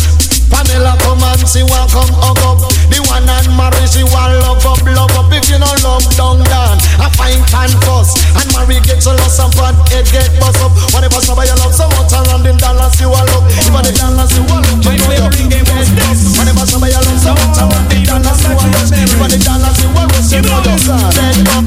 Pamela 0.53 0.93
come 1.01 1.25
and 1.25 1.41
she 1.50 1.65
want 1.65 1.89
come 1.89 2.13
hug 2.13 2.38
up. 2.45 2.62
The 2.93 3.01
one 3.10 3.25
and 3.25 3.50
marry 3.57 3.86
she 3.89 4.05
want 4.05 4.38
love 4.45 4.62
up, 4.62 4.79
love 4.86 5.10
up. 5.17 5.33
If 5.33 5.50
you 5.50 5.57
no 5.57 5.65
love 5.81 6.05
down 6.13 6.45
down 6.45 6.77
I 7.01 7.10
find 7.17 7.41
can 7.50 7.74
fuss 7.89 8.13
And 8.38 8.45
marry 8.53 8.77
get 8.86 9.01
lost 9.01 9.41
and 9.41 9.50
bad 9.57 9.74
head 9.89 10.05
get 10.13 10.29
bust 10.38 10.62
up. 10.62 10.69
Whenever 10.93 11.17
somebody 11.25 11.50
you 11.50 11.57
love 11.57 11.74
so 11.74 11.89
much 11.98 12.13
around 12.13 12.45
them 12.45 12.57
dollars 12.62 12.93
you 13.01 13.10
all 13.10 13.33
up 13.33 13.43
Even 13.65 13.81
the 13.81 13.91
dollars 13.98 14.29
you 14.38 14.45
all 14.45 14.62
up 14.62 14.77
You 14.86 14.93
know 14.93 15.25
you 15.25 15.50
dead 15.50 15.89
bust 15.98 16.38
Whenever 16.38 16.65
somebody 16.69 16.93
you 16.93 17.01
love 17.01 17.17
so 17.17 17.33
much 17.33 17.57
around 17.57 17.89
them 17.89 18.05
dollars 18.05 18.41
you 18.45 18.53
all 18.53 18.77
up 18.77 18.93
Even 18.93 19.29
the 19.33 19.39
dollars 19.41 19.79
you 19.81 19.89
all 19.98 20.05
up 20.05 20.22
You 20.29 20.41
know 20.45 20.62
you 20.62 20.77
dead 21.17 21.50
up. 21.57 21.65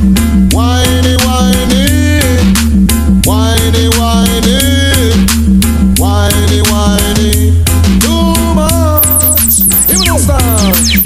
Whiny, 0.55 1.19
whiny 1.27 1.91
Whiny, 3.27 3.91
whiny 3.99 4.46
Whiny, 4.46 4.46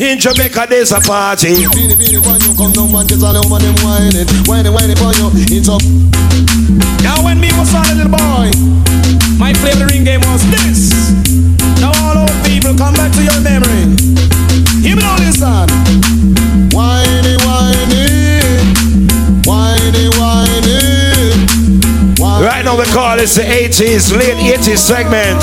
In 0.01 0.19
Jamaica, 0.19 0.65
there's 0.71 0.93
a 0.93 1.01
party. 1.01 1.61
Beanie, 1.77 1.93
beanie, 1.93 2.25
when 2.25 2.41
you 2.41 2.57
come 2.57 2.73
down, 2.73 2.91
man, 2.91 3.07
kids 3.07 3.23
all 3.23 3.37
over 3.37 3.61
them 3.61 3.77
whining 3.85 4.25
Whining, 4.49 4.73
whining 4.73 4.97
for 4.97 5.13
you, 5.13 5.29
it's 5.53 5.69
up 5.69 5.85
Now 7.05 7.21
when 7.21 7.37
me 7.37 7.53
was 7.61 7.69
a 7.77 7.85
little 7.93 8.09
boy, 8.09 8.49
my 9.37 9.53
favorite 9.61 9.93
ring 9.93 10.05
game 10.05 10.25
was 10.25 10.41
this. 10.49 11.13
Now 11.85 11.93
all 12.01 12.17
old 12.17 12.33
people 12.49 12.73
come 12.81 12.97
back 12.97 13.13
to 13.13 13.21
your 13.21 13.45
memory. 13.45 13.93
Hear 14.81 14.97
me 14.97 15.05
now 15.05 15.21
listen. 15.21 15.69
Whiny, 16.73 17.10
whiny 22.77 22.77
Whiny, 22.77 22.77
whiny 22.77 22.77
Whiny, 22.77 22.77
Right 22.77 22.77
now, 22.77 22.77
we 22.77 22.85
call 22.93 23.17
this 23.17 23.35
the 23.35 23.43
80s, 23.43 24.15
late 24.17 24.37
80s 24.37 24.79
segment. 24.79 25.41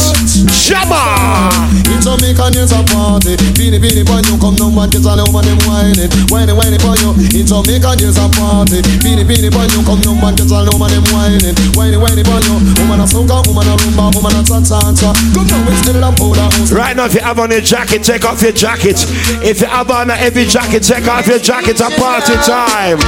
Shabba! 0.48 1.52
In 1.92 2.00
Jamaica, 2.02 2.52
there's 2.54 2.72
a 2.72 2.84
party. 2.88 3.36
Beanie, 3.58 3.80
beanie, 3.80 4.06
boy, 4.06 4.22
you 4.24 4.38
come 4.40 4.56
down 4.56 4.78
and 4.78 4.92
get 4.92 5.06
all 5.06 5.20
over 5.20 5.42
them 5.44 5.58
whining. 5.68 6.10
Whining, 6.30 6.56
whining, 6.56 6.80
boy, 6.80 6.96
you. 7.04 7.12
In 7.36 7.46
Jamaica, 7.48 7.96
there's 7.98 8.18
a 8.18 8.28
party. 8.32 8.82
Beanie, 9.04 9.26
beanie, 9.28 9.52
boy, 9.52 9.68
you 9.72 9.82
come 9.84 10.00
down 10.02 10.22
and 10.24 10.38
get 10.38 10.52
all 10.52 10.68
over 10.68 10.88
them 10.88 11.04
whining. 11.12 11.56
Whining, 11.76 12.00
whining, 12.00 12.26
boy, 12.28 12.42
you. 12.48 12.56
Woman 12.80 13.02
a 13.02 13.06
soca, 13.08 13.44
woman 13.48 13.68
a 13.68 13.74
rumba, 13.76 14.06
woman 14.16 14.36
a 14.36 14.42
cha-cha-cha. 14.44 15.10
Come 15.36 15.48
down 15.48 15.66
with 15.66 15.80
still 15.84 16.04
and 16.04 16.16
powder 16.16 16.48
house. 16.48 16.72
Right 16.72 16.96
now, 16.96 17.06
if 17.06 17.14
you 17.14 17.22
have 17.22 17.40
on 17.40 17.52
your 17.52 17.62
jacket, 17.62 18.04
take 18.04 18.24
off 18.24 18.42
your 18.42 18.56
jacket. 18.56 19.04
If 19.44 19.62
you 19.62 19.68
have 19.68 19.92
on 19.92 20.10
a 20.10 20.16
heavy 20.16 20.46
jacket, 20.46 20.84
take 20.84 21.08
off 21.08 21.28
your 21.28 21.40
jacket. 21.40 21.78
It's 21.78 21.82
A 21.82 21.90
party 21.92 22.36
time. 22.48 23.00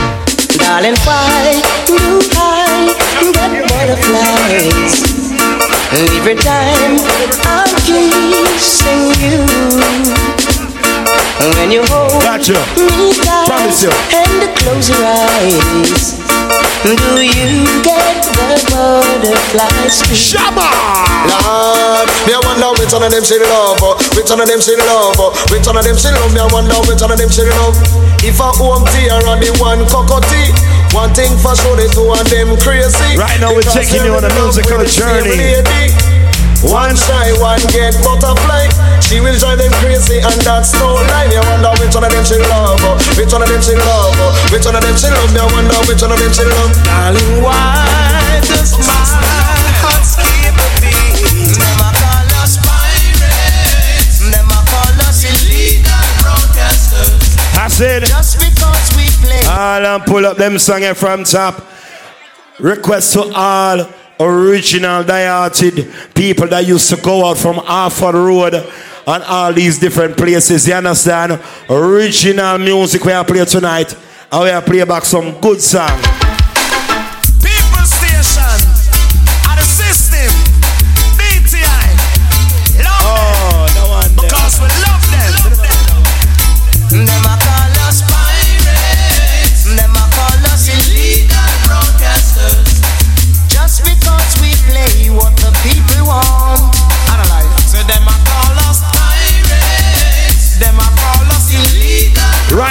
Darling, 0.70 0.94
why 1.04 1.60
do 1.88 1.98
I 2.38 2.94
get 3.34 3.52
butterflies 3.74 5.02
every 6.14 6.36
time 6.36 6.94
I'm 7.50 7.74
kissing 7.90 9.10
you? 9.18 9.42
When 11.58 11.72
you 11.72 11.82
hold 11.90 12.22
Gotcha. 12.22 12.54
me 12.78 13.14
tight 13.18 13.48
Promise 13.48 13.82
you. 13.82 13.90
and 14.14 14.58
close 14.60 14.90
your 14.90 15.04
eyes, 15.10 16.22
do 16.84 16.94
you 17.18 17.66
get 17.82 18.22
the 18.38 18.62
butterflies? 18.70 20.04
Shabba! 20.14 21.09
Lord, 21.28 22.08
me 22.24 22.32
I 22.32 22.40
wonder 22.46 22.72
which 22.80 22.94
one 22.96 23.04
of 23.04 23.12
them 23.12 23.24
she 23.26 23.36
love, 23.42 23.82
which 24.16 24.30
one 24.30 24.40
of 24.40 24.48
them 24.48 24.62
she 24.62 24.76
love, 24.80 25.20
which 25.52 25.66
one 25.68 25.76
of 25.76 25.84
them 25.84 25.98
she 25.98 26.10
love. 26.14 26.32
Me 26.32 26.40
I 26.40 26.48
wonder 26.54 26.80
which 26.88 27.02
one 27.02 27.12
of 27.12 27.20
them 27.20 27.28
she 27.28 27.44
love. 27.44 27.76
If 28.24 28.40
I 28.40 28.52
home 28.56 28.88
tea 28.94 29.12
or 29.12 29.20
the 29.24 29.52
one 29.60 29.84
cockatoo, 29.88 30.52
one 30.96 31.12
thing 31.16 31.36
for 31.40 31.56
sure 31.56 31.76
the 31.76 31.88
two 31.92 32.08
of 32.08 32.24
them 32.32 32.56
crazy. 32.64 33.20
Right 33.20 33.40
now 33.40 33.52
we're 33.52 33.68
taking 33.68 34.04
you 34.04 34.16
on 34.16 34.24
a 34.24 34.32
they're 34.32 34.32
in 34.32 34.44
love 34.44 34.56
musical 34.56 34.78
with 34.80 34.88
the 34.88 34.96
same 34.96 35.24
journey. 35.24 35.92
One 36.60 36.92
shy, 36.92 37.32
one 37.40 37.64
get 37.72 37.96
butterfly. 38.04 38.68
She 39.00 39.24
will 39.24 39.36
drive 39.40 39.64
them 39.64 39.72
crazy, 39.80 40.20
and 40.20 40.40
that's 40.44 40.76
no 40.76 41.00
lie. 41.00 41.32
Me 41.32 41.40
I 41.40 41.44
wonder 41.48 41.72
which 41.80 41.96
one 41.96 42.04
of 42.04 42.12
them 42.12 42.24
she 42.28 42.36
love, 42.36 42.80
which 43.16 43.32
one 43.32 43.44
of 43.44 43.48
them 43.48 43.64
she 43.64 43.76
love, 43.76 44.16
which 44.52 44.68
one 44.68 44.76
of 44.76 44.84
them 44.84 44.96
she 45.00 45.08
love. 45.08 45.32
Me 45.32 45.40
I 45.40 45.48
wonder 45.52 45.80
which 45.88 46.04
one 46.04 46.12
of 46.12 46.20
them 46.20 46.32
she 46.36 46.44
love. 46.44 46.72
Darling, 46.84 47.40
why 47.40 48.44
does 48.44 48.76
my 48.84 49.29
said, 57.70 58.04
Just 58.06 58.40
because 58.40 58.96
we 58.96 59.06
play. 59.26 59.42
all 59.48 59.86
and 59.86 60.04
pull 60.04 60.26
up 60.26 60.38
them 60.38 60.58
song 60.58 60.94
from 60.96 61.24
top. 61.24 61.66
Request 62.60 63.14
to 63.14 63.32
all 63.34 63.88
original 64.20 65.04
dieted 65.04 65.90
people 66.14 66.48
that 66.48 66.68
used 66.68 66.90
to 66.90 66.98
go 66.98 67.26
out 67.26 67.38
from 67.38 67.56
Harford 67.56 68.16
Road 68.16 68.54
and 68.54 69.24
all 69.24 69.54
these 69.54 69.80
different 69.80 70.18
places. 70.18 70.68
You 70.68 70.74
understand? 70.74 71.40
Original 71.70 72.58
music 72.58 73.04
we 73.06 73.14
are 73.14 73.24
playing 73.24 73.46
tonight. 73.46 73.96
I 74.32 74.40
will 74.40 74.62
play 74.62 74.84
back 74.84 75.06
some 75.06 75.40
good 75.40 75.62
song. 75.62 76.19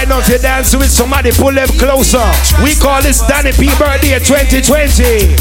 Right 0.09 0.17
now, 0.17 0.25
if 0.25 0.29
you're 0.33 0.41
dancing 0.41 0.81
with 0.81 0.89
somebody, 0.89 1.29
pull 1.37 1.53
them 1.53 1.69
closer. 1.77 2.25
We 2.65 2.73
call 2.81 3.03
this 3.05 3.21
Danny 3.29 3.53
P. 3.53 3.69
Birthday 3.77 4.17
2020. 4.17 5.37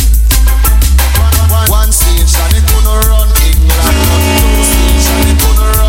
One 1.72 1.88
station, 1.88 2.52
it 2.52 2.68
gonna 2.68 3.00
run 3.08 3.32
England. 3.48 3.64
Two 3.64 4.68
station, 4.68 5.24
it 5.32 5.40
gonna 5.40 5.72
run. 5.72 5.88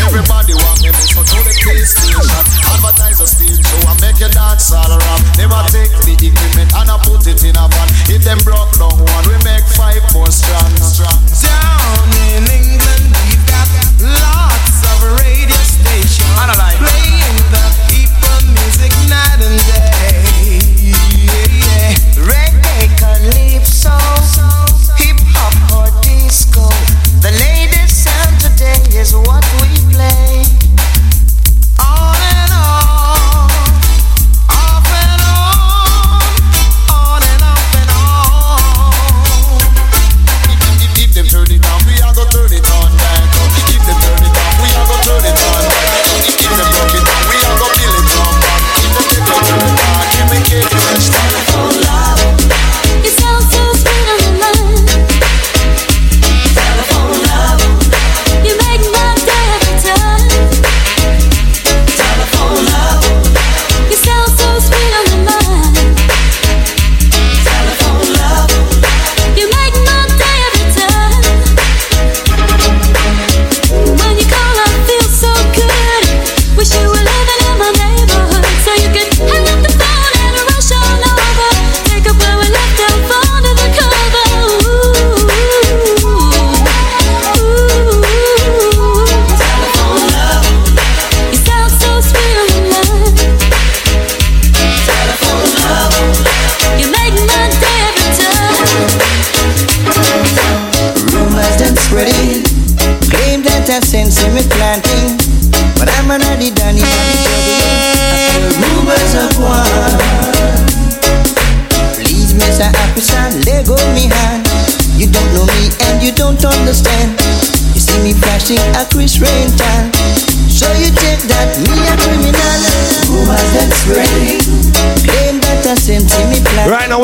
Everybody 0.00 0.56
want 0.64 0.80
me 0.80 0.88
to 0.88 1.04
so 1.04 1.20
to 1.20 1.38
the 1.44 1.52
PlayStation. 1.60 2.24
Advertise 2.72 3.20
a 3.20 3.26
stage 3.28 3.60
show 3.60 3.84
and 3.92 4.00
make 4.00 4.18
your 4.18 4.32
dance 4.32 4.72
all 4.72 4.96
around. 4.96 5.22
Them 5.36 5.52
a 5.52 5.60
take 5.68 5.92
the 6.08 6.16
equipment 6.16 6.72
and 6.72 6.88
I 6.88 6.96
put 7.04 7.26
it 7.28 7.44
in 7.44 7.52
a 7.60 7.68
van. 7.68 7.88
If 8.08 8.24
them 8.24 8.40
broke 8.48 8.72
down 8.80 8.96
one, 8.96 9.24
we 9.28 9.36
make 9.44 9.64
five 9.76 10.00
more 10.16 10.32
strong. 10.32 10.72
strong. 10.80 11.20
Down 11.44 12.08
in 12.32 12.48
England, 12.48 12.81
stations 16.50 17.01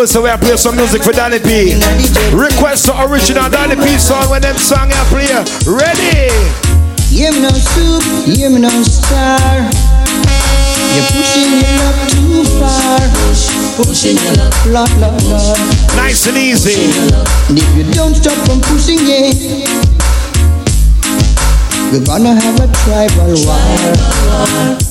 so 0.08 0.22
we 0.22 0.30
play 0.40 0.56
some 0.56 0.74
music 0.74 1.02
for 1.02 1.12
Danny 1.12 1.38
P. 1.38 1.76
Request 2.32 2.86
the 2.86 2.96
original 3.04 3.50
Danny 3.50 3.76
P 3.76 3.98
song 3.98 4.30
when 4.30 4.40
them 4.40 4.56
song 4.56 4.88
I 4.88 5.04
play. 5.12 5.28
Ready? 5.68 6.32
Hear 7.12 7.30
me 7.32 7.44
no 7.44 7.52
soup, 7.52 8.00
hear 8.24 8.48
me 8.48 8.60
no 8.60 8.72
star. 8.82 9.36
You're 10.96 11.04
pushing 11.12 11.60
your 11.60 11.72
love 11.76 12.00
too 12.08 12.40
far. 12.56 13.04
Pushing 13.76 14.16
your 14.16 14.32
love, 14.40 14.56
Lord, 14.72 14.96
Lord, 14.96 15.22
Lord. 15.28 15.60
Nice 15.94 16.26
and 16.26 16.38
easy. 16.38 16.88
And 17.52 17.58
if 17.60 17.68
you 17.76 17.84
don't 17.92 18.14
stop 18.14 18.38
from 18.48 18.62
pushing 18.64 19.04
it, 19.04 19.36
we're 21.92 22.06
gonna 22.06 22.32
have 22.32 22.56
a 22.60 22.68
tribal 22.80 23.36
war. 23.44 24.87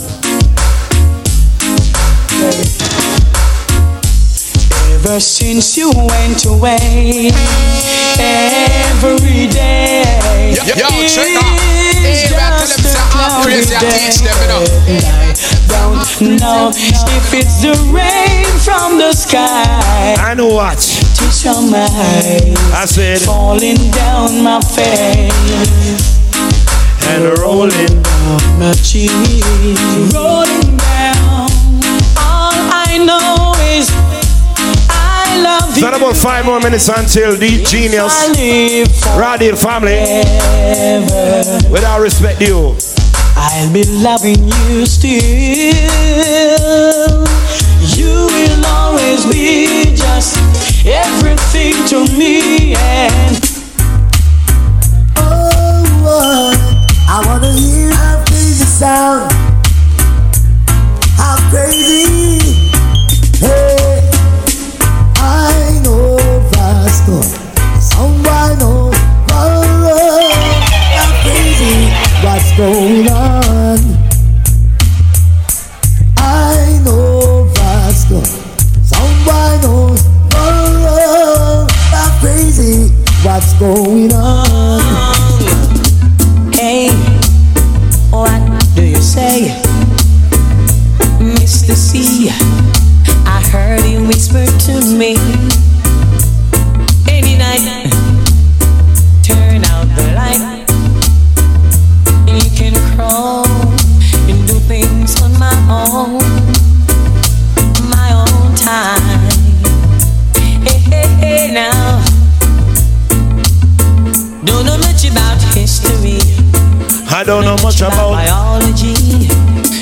Ever 4.97 5.19
since 5.19 5.77
you 5.77 5.91
went 5.95 6.43
away, 6.45 7.29
every 8.17 9.45
day. 9.45 10.55
Yo, 10.57 10.63
yo, 10.73 10.87
is 11.05 11.13
check 11.13 11.37
out. 11.37 11.43
Hey, 12.01 12.25
back 12.33 12.57
to 12.57 12.65
them, 12.65 12.81
say, 12.81 12.97
a 12.97 13.05
I'm 13.13 13.43
crazy, 13.43 13.75
I 13.75 13.79
teach 13.93 14.25
them, 14.25 14.33
you 14.41 14.47
know. 14.49 14.65
Don't 15.69 16.41
know 16.41 16.71
if 16.73 17.31
it's 17.31 17.61
the 17.61 17.77
rain 17.93 18.45
from 18.57 18.97
the 18.97 19.13
sky 19.13 20.15
I 20.17 20.33
know 20.33 20.47
what. 20.47 20.79
to 20.79 21.31
some 21.31 21.71
eyes 21.75 22.57
I 22.73 22.85
said, 22.85 23.19
falling 23.19 23.77
down 23.91 24.43
my 24.43 24.59
face 24.61 25.29
and 27.05 27.37
rolling. 27.37 28.01
down 28.01 28.59
my 28.59 28.73
cheek, 28.73 29.11
rolling 30.11 30.75
down. 30.75 30.86
I 35.77 35.79
It's 35.79 35.81
not 35.83 35.95
about 35.95 36.15
five 36.17 36.43
more 36.43 36.59
minutes 36.59 36.89
until 36.89 37.35
the 37.37 37.61
I 37.61 37.63
genius, 37.63 38.29
live 38.35 38.87
Radil 39.13 39.55
family, 39.55 39.93
forever. 39.93 41.69
with 41.71 41.83
all 41.85 42.01
respect 42.01 42.41
you. 42.41 42.75
I'll 43.35 43.71
be 43.71 43.83
loving 44.01 44.47
you 44.47 44.87
still. 44.87 45.21
You 47.93 48.25
will 48.25 48.65
always 48.65 49.23
be 49.27 49.93
just 49.95 50.37
everything 50.83 51.75
to 51.93 52.11
me, 52.17 52.73
and 52.75 53.37
Oh, 55.17 55.85
oh 56.09 56.53
I 57.07 57.21
wanna 57.27 57.53
hear 57.53 57.91
how 57.93 58.23
crazy 58.25 58.65
sound. 58.65 59.31
Going 83.59 84.13
on? 84.13 84.79
hey, 86.53 86.89
what 88.11 88.39
do 88.75 88.83
you 88.83 88.97
say, 88.97 89.49
Mr. 91.19 91.73
C? 91.73 92.29
I 93.25 93.41
heard 93.51 93.83
you 93.85 94.05
whisper 94.05 94.45
to 94.45 94.95
me. 94.95 95.15
Don't 117.27 117.43
know 117.43 117.57
much 117.61 117.81
about. 117.81 118.15
biology. 118.15 119.27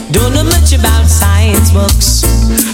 Don't 0.09 0.33
know 0.33 0.43
much 0.43 0.73
about 0.73 1.05
science 1.05 1.69
books. 1.69 2.25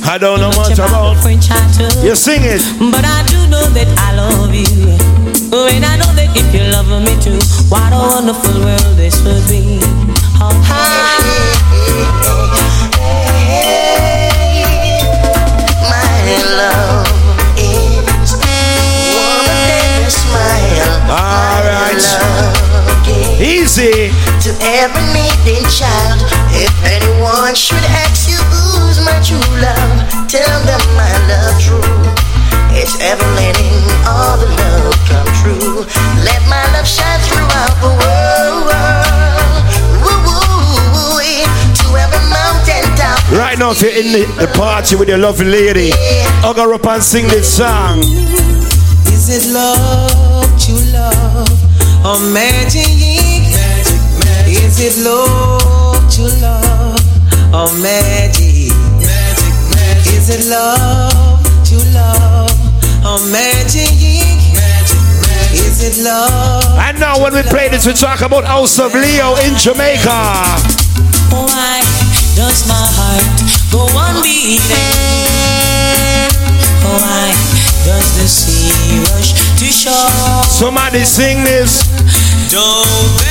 I 0.07 0.17
don't 0.17 0.39
know 0.39 0.51
much 0.55 0.79
about. 0.79 1.21
French 1.21 1.51
I. 1.51 1.60
You 2.01 2.15
sing 2.15 2.43
it. 2.43 2.63
But 2.79 3.03
I 3.03 3.19
do 3.27 3.36
know 3.51 3.67
that 3.75 3.91
I 3.99 4.15
love 4.15 4.55
you. 4.55 4.95
And 5.51 5.84
I 5.84 5.99
know 5.99 6.07
that 6.15 6.31
if 6.39 6.47
you 6.55 6.63
love 6.71 6.88
me 7.03 7.12
too, 7.19 7.36
what 7.67 7.91
a 7.91 7.99
wonderful 7.99 8.63
world 8.63 8.95
this 8.95 9.19
would 9.27 9.43
be. 9.51 9.84
Oh, 10.39 10.55
Easy. 23.51 24.07
to 24.39 24.51
every 24.63 25.03
needing 25.11 25.67
child. 25.67 26.23
If 26.55 26.71
anyone 26.87 27.53
should 27.53 27.83
ask 27.99 28.29
you 28.31 28.39
who's 28.47 29.03
my 29.03 29.19
true 29.19 29.43
love, 29.59 30.07
tell 30.31 30.55
them 30.63 30.79
my 30.95 31.11
love 31.27 31.59
true. 31.59 31.83
It's 32.71 32.95
ever 33.03 33.27
letting 33.35 33.83
all 34.07 34.39
the 34.39 34.47
love 34.55 34.95
come 35.11 35.27
true. 35.43 35.83
Let 36.23 36.39
my 36.47 36.63
love 36.71 36.87
shine 36.87 37.19
throughout 37.27 37.75
the 37.83 37.91
world. 37.91 38.71
Woo, 39.99 40.15
woo, 40.23 40.39
woo, 40.95 41.19
to 41.75 41.85
every 41.99 42.23
mountain 42.31 42.87
top. 42.95 43.19
Right 43.35 43.59
now, 43.59 43.71
if 43.71 43.81
you're 43.81 43.91
in 43.91 44.15
the, 44.15 44.23
the 44.39 44.47
party 44.55 44.95
with 44.95 45.09
your 45.09 45.17
lovely 45.17 45.45
lady, 45.51 45.91
hug 46.39 46.55
her 46.55 46.73
up 46.73 46.85
and 46.87 47.03
sing 47.03 47.27
this 47.27 47.57
song. 47.57 47.99
Is 49.11 49.27
it 49.27 49.51
love, 49.53 50.47
true 50.57 50.79
love, 50.95 51.51
or? 52.07 52.17
Magic, 52.33 52.87
magic. 54.81 54.97
Is 54.97 54.97
it 54.97 55.03
love, 55.03 56.13
true 56.13 56.41
love, 56.41 56.99
or 57.53 57.69
oh, 57.69 57.81
magic? 57.81 58.73
Magic, 58.99 59.53
magic. 59.69 60.13
Is 60.13 60.29
it 60.29 60.49
love, 60.49 61.43
true 61.65 61.85
love, 61.93 62.49
or 63.05 63.19
magic? 63.31 63.89
Magic, 63.93 65.01
magic. 65.21 65.53
Is 65.53 65.83
it 65.83 66.03
love? 66.03 66.79
And 66.79 66.99
now, 66.99 67.21
when 67.21 67.33
we 67.33 67.43
play 67.43 67.69
this, 67.69 67.85
we 67.85 67.93
talk 67.93 68.21
about 68.21 68.45
House 68.45 68.79
of 68.79 68.93
Leo 68.93 69.35
in 69.45 69.55
Jamaica. 69.55 70.57
Why 71.29 71.81
does 72.35 72.67
my 72.67 72.85
heart 72.97 73.21
go 73.71 73.85
on 73.97 74.23
beating? 74.23 74.61
Why 76.81 77.31
does 77.85 78.07
the 78.17 78.27
sea 78.27 78.99
rush 79.13 79.33
to 79.59 79.65
shore? 79.65 80.43
Somebody 80.43 81.03
sing 81.03 81.43
this. 81.43 81.85
Don't 82.49 83.30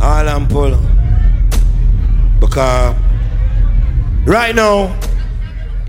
all 0.00 0.28
I'm 0.28 0.46
pull. 0.46 0.78
Because 2.40 2.96
right 4.24 4.54
now, 4.54 4.98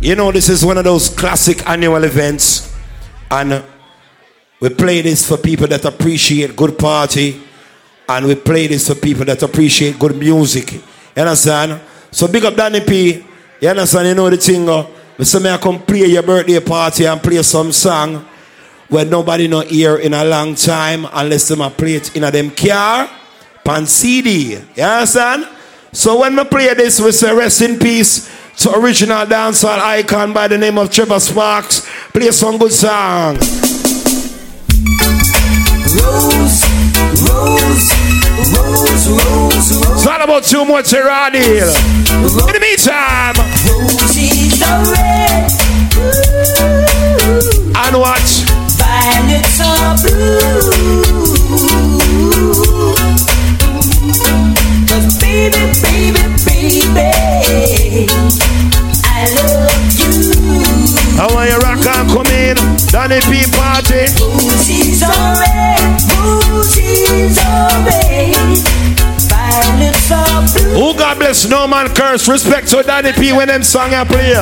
you 0.01 0.15
know, 0.15 0.31
this 0.31 0.49
is 0.49 0.65
one 0.65 0.77
of 0.77 0.83
those 0.83 1.09
classic 1.09 1.67
annual 1.67 2.03
events. 2.03 2.75
And 3.29 3.63
we 4.59 4.69
play 4.69 5.01
this 5.01 5.27
for 5.27 5.37
people 5.37 5.67
that 5.67 5.85
appreciate 5.85 6.55
good 6.55 6.77
party. 6.77 7.41
And 8.07 8.25
we 8.25 8.35
play 8.35 8.67
this 8.67 8.87
for 8.87 8.95
people 8.95 9.25
that 9.25 9.41
appreciate 9.43 9.99
good 9.99 10.15
music. 10.15 10.73
You 10.73 10.81
understand? 11.17 11.79
So 12.11 12.27
big 12.27 12.45
up 12.45 12.55
Danny 12.55 12.81
P. 12.81 13.23
You 13.61 13.69
understand? 13.69 14.07
You 14.07 14.15
know 14.15 14.29
the 14.29 14.37
thing. 14.37 14.67
Uh, 14.67 14.87
we 15.17 15.25
say 15.25 15.39
me 15.39 15.49
I 15.49 15.57
come 15.57 15.79
play 15.83 16.05
your 16.05 16.23
birthday 16.23 16.59
party 16.59 17.05
and 17.05 17.21
play 17.21 17.43
some 17.43 17.71
song 17.71 18.25
where 18.87 19.05
nobody 19.05 19.47
not 19.47 19.67
hear 19.67 19.97
in 19.97 20.13
a 20.13 20.25
long 20.25 20.55
time 20.55 21.05
unless 21.13 21.47
them 21.47 21.59
play 21.71 21.95
it 21.95 22.15
in 22.15 22.23
a 22.23 22.31
them 22.31 22.49
car 22.49 23.09
pan 23.63 23.85
CD. 23.85 24.59
You 24.75 24.83
understand? 24.83 25.47
So 25.91 26.19
when 26.19 26.35
we 26.35 26.43
play 26.45 26.73
this, 26.73 26.99
we 27.01 27.11
say 27.11 27.33
rest 27.33 27.61
in 27.61 27.79
peace 27.79 28.29
to 28.57 28.71
original 28.77 29.25
dancehall 29.25 29.79
icon 29.79 30.33
by 30.33 30.47
the 30.47 30.57
name 30.57 30.77
of 30.77 30.91
Trevor 30.91 31.19
Sparks. 31.19 31.87
Play 32.11 32.31
some 32.31 32.57
good 32.57 32.71
song. 32.73 33.37
Rose, 35.89 36.63
rose, 37.25 37.91
rose, 38.53 39.07
rose, 39.09 39.71
rose. 39.73 39.91
It's 39.95 40.05
all 40.07 40.21
about 40.21 40.43
too 40.43 40.65
much 40.65 40.93
eh, 40.93 41.01
Radil. 41.01 41.73
In 42.13 42.53
the 42.53 42.59
meantime, 42.59 43.35
Roses 43.65 44.61
are 44.61 44.83
red, 44.93 45.51
and 47.75 47.95
watch. 47.99 48.43
violets 48.77 49.59
are 49.61 49.95
blue. 50.03 50.59
Danny 62.91 63.21
P 63.21 63.45
party. 63.55 64.11
Roses 64.17 65.03
are 65.03 65.37
red, 65.39 66.01
roses 66.19 67.37
are 67.37 67.69
red, 67.85 68.57
violets 69.29 70.11
are 70.11 70.41
blue. 70.51 70.73
Who 70.73 70.97
God 70.97 71.19
bless 71.19 71.47
no 71.47 71.67
man 71.67 71.93
curse. 71.93 72.27
Respect 72.27 72.67
to 72.69 72.83
Danny 72.83 73.13
P 73.13 73.31
when 73.31 73.47
them 73.47 73.63
song 73.63 73.93
I 73.93 74.03
play. 74.03 74.33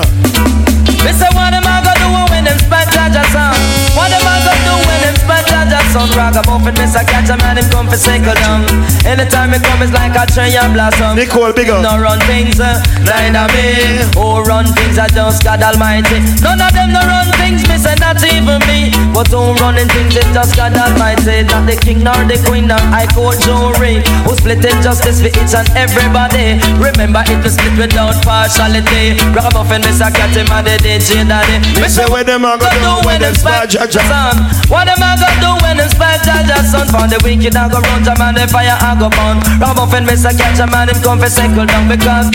Me 1.06 1.12
say 1.14 1.30
what 1.36 1.54
am 1.54 1.64
I 1.68 1.84
gonna 1.84 2.00
do 2.00 2.34
when 2.34 2.46
them 2.46 2.58
spend 2.58 2.90
Jaja 2.92 3.24
sound? 3.32 3.58
What 3.96 4.12
am 4.12 4.26
I 4.26 4.40
gonna 4.44 4.57
do 4.68 4.76
when 4.88 5.00
them 5.00 5.16
spend 5.16 5.46
Jaja 5.48 5.80
sound? 5.96 6.12
Ragamuffin, 6.12 6.76
miss 6.76 6.96
I 6.96 7.04
catch 7.08 7.32
a 7.32 7.38
man, 7.40 7.58
him 7.58 7.68
come 7.72 7.88
for 7.88 7.98
cycle 7.98 8.36
down. 8.44 8.68
Anytime 9.08 9.56
it 9.56 9.64
come, 9.64 9.82
it's 9.82 9.96
like 9.96 10.16
a 10.20 10.28
tree 10.28 10.56
and 10.60 10.74
blossom. 10.76 11.16
Nicole, 11.16 11.54
big 11.56 11.72
up. 11.72 11.80
No 11.82 11.96
run 11.96 12.20
things, 12.28 12.60
uh, 12.60 12.84
neither 13.08 13.48
me. 13.56 14.04
Who 14.20 14.44
run 14.44 14.68
things, 14.76 15.00
I 15.00 15.08
just 15.08 15.44
God 15.44 15.64
Almighty. 15.64 16.20
None 16.44 16.60
of 16.60 16.72
them 16.76 16.92
no 16.92 17.02
run 17.08 17.32
things, 17.40 17.64
me 17.70 17.78
say 17.80 17.96
not 18.04 18.20
even 18.24 18.60
me. 18.68 18.92
But 19.16 19.32
who 19.32 19.56
running 19.64 19.88
things, 19.90 20.16
it 20.16 20.28
just 20.34 20.56
God 20.58 20.76
Almighty. 20.76 21.48
Not 21.48 21.66
the 21.70 21.78
king 21.80 22.04
nor 22.04 22.20
the 22.28 22.38
queen, 22.46 22.68
nor 22.68 22.82
I 22.92 23.08
court 23.16 23.40
jury. 23.42 24.04
Who 24.28 24.36
split 24.36 24.66
it 24.66 24.78
justice 24.84 25.22
for 25.22 25.32
each 25.32 25.54
and 25.56 25.70
everybody. 25.78 26.60
Remember, 26.78 27.24
it 27.26 27.40
was 27.44 27.56
split 27.56 27.78
without 27.78 28.18
partiality. 28.26 29.16
Ragamuffin, 29.32 29.82
miss 29.86 30.02
I 30.02 30.12
catch 30.12 30.36
him 30.36 30.50
and 30.52 30.66
the 30.68 30.76
DJ 30.84 31.24
daddy. 31.28 31.58
Me 31.80 31.88
say 31.88 32.06
what 32.10 32.26
them 32.26 32.46
a 32.46 32.58
go 32.58 32.70
do 32.82 33.08
when 33.08 33.22
them 33.22 33.36
spy 33.36 33.66
Jaja. 33.66 34.57
Son. 34.58 34.70
What 34.70 34.88
am 34.88 35.02
I 35.02 35.16
gonna 35.18 35.42
do 35.42 35.52
when 35.64 35.78
them 35.78 35.90
spy 35.90 36.18
Jaja 36.18 36.64
son? 36.66 36.88
For 36.88 37.06
the 37.08 37.20
wicked 37.24 37.56
I 37.56 37.70
go 37.70 37.80
run 37.80 38.04
jam 38.04 38.22
and 38.22 38.38
the 38.38 38.48
fire 38.48 38.78
I 38.80 38.96
go 38.98 39.10
burn. 39.10 39.38
Ragamuffin, 39.60 40.06
miss 40.06 40.26
I 40.26 40.34
catch 40.34 40.60
a 40.60 40.68
man, 40.68 40.90
him 40.90 41.02
come 41.02 41.20
for 41.20 41.30
cycle 41.30 41.66
down 41.66 41.88
because. 41.88 42.32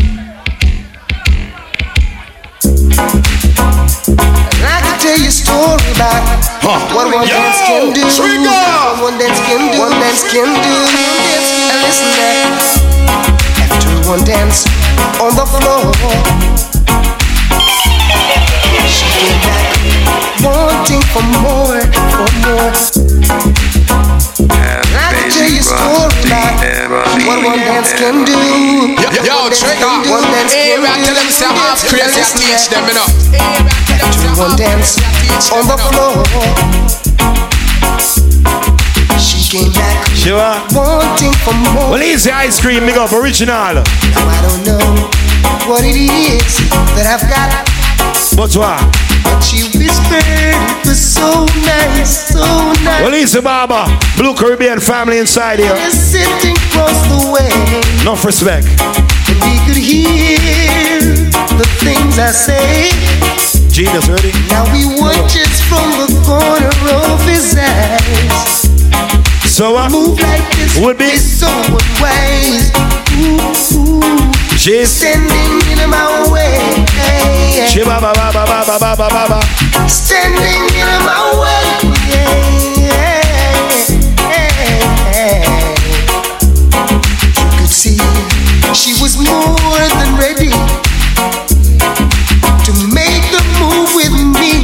I 4.62 4.78
can 4.80 4.96
tell 5.00 5.18
you 5.18 5.28
a 5.28 5.34
story 5.34 5.82
about 5.94 6.22
what 6.62 6.82
one 6.94 7.26
Yo, 7.26 7.34
dance 7.34 7.60
can 7.66 7.92
do. 7.92 8.02
trigger. 8.14 8.48
What 8.48 9.12
one 9.12 9.18
dance 9.18 9.40
can 9.42 9.60
do. 9.72 9.78
One 9.80 9.94
dance 9.98 10.22
can 10.30 10.46
do. 10.46 10.76
And 11.70 11.78
listen 11.82 12.10
there. 12.14 12.46
After 13.62 14.08
one 14.08 14.22
dance 14.24 14.64
on 15.20 15.34
the 15.34 15.46
floor, 15.46 15.92
she 18.86 19.04
came 19.10 19.38
back 19.42 19.66
wanting 20.42 21.02
for 21.12 21.22
more, 21.42 21.71
for 22.32 22.40
more. 22.48 22.72
I 24.92 25.12
can 25.12 25.28
tell 25.30 25.48
you 25.48 25.60
a 25.60 25.64
story 25.64 26.24
about 26.86 27.04
what 27.28 27.38
one 27.44 27.58
dance 27.60 27.92
can 27.92 28.24
do. 28.24 28.32
Yo, 28.32 29.08
yo, 29.22 29.36
One 29.36 29.50
dance 29.50 29.60
trigger. 29.60 29.84
can 29.84 30.02
do. 30.02 30.10
One 30.10 30.24
dance 30.32 30.52
Hey, 30.52 30.76
can 30.76 30.86
I 30.86 30.96
do. 30.96 31.04
tell 31.04 31.14
them 31.14 31.28
say 31.30 31.46
ah, 31.48 31.72
I'm 31.72 31.88
crazy. 31.88 32.20
I 32.20 32.24
teach 32.32 32.64
them, 32.72 32.84
you 32.88 32.94
know. 32.96 33.08
Ah, 33.36 33.60
one 34.38 34.56
dance 34.56 34.96
on 35.52 35.64
the 35.68 35.76
floor. 35.90 36.24
She 39.20 39.38
came 39.58 39.72
back 39.72 40.08
She 40.16 40.32
what? 40.32 40.72
wanting 40.72 41.32
for 41.44 41.52
more. 41.54 41.90
Well, 41.92 42.02
easy 42.02 42.30
ice 42.30 42.60
cream, 42.60 42.86
big 42.86 42.96
up, 42.96 43.12
original. 43.12 43.74
Now 43.76 43.84
I 44.28 44.38
don't 44.42 44.64
know 44.64 44.80
what 45.68 45.84
it 45.84 45.94
is 45.96 46.56
that 46.96 47.06
I've 47.06 47.22
got, 47.28 47.52
But 48.36 48.54
what? 48.56 48.80
but 49.24 49.40
she 49.40 49.62
whispered 49.78 50.24
it 50.26 50.86
was 50.86 50.98
so 50.98 51.44
nice, 51.64 52.32
so 52.32 52.40
nice. 52.82 53.02
Well, 53.04 53.14
easy, 53.14 53.40
Baba. 53.40 53.86
Blue 54.16 54.34
Caribbean 54.34 54.80
family 54.80 55.18
inside 55.18 55.58
here. 55.60 55.74
Just 55.76 56.10
sitting 56.12 56.56
across 56.56 56.96
the 57.12 57.30
way, 57.30 57.50
Enough 58.02 58.24
respect. 58.24 58.66
and 59.28 59.38
we 59.46 59.54
could 59.66 59.76
hear 59.76 60.98
the 61.60 61.68
things 61.84 62.18
I 62.18 62.30
say. 62.32 62.90
Genius, 63.70 64.08
ready? 64.08 64.32
Now 64.48 64.64
we 64.72 64.84
watches 65.00 65.60
from 65.68 65.86
the 66.00 66.08
corner 66.26 66.72
of 67.12 67.20
his 67.28 67.54
eyes. 67.56 68.68
So 69.54 69.74
what? 69.74 69.92
Move 69.92 70.18
like 70.20 70.42
this 70.56 70.78
Would 70.80 70.98
be- 70.98 71.16
so 71.16 71.48
unwise. 71.48 72.72
Ooh, 73.20 73.78
ooh. 73.78 74.41
She's 74.62 74.90
Standing 74.90 75.58
in 75.82 75.90
my 75.90 76.30
way. 76.30 76.54
She 77.66 77.82
ba 77.82 77.98
ba 77.98 78.12
ba 78.14 78.30
ba 78.30 78.46
ba 78.46 78.62
ba 78.62 78.94
ba 78.94 79.08
ba 79.10 79.26
ba. 79.26 79.40
Standing 79.88 80.70
in 80.78 80.86
my 81.02 81.34
way. 81.34 82.82
You 87.42 87.58
could 87.58 87.68
see 87.74 87.98
she 88.72 88.94
was 89.02 89.18
more 89.18 89.82
than 89.98 90.14
ready 90.14 90.54
to 92.62 92.72
make 92.94 93.24
the 93.34 93.42
move 93.58 93.90
with 93.98 94.14
me 94.38 94.62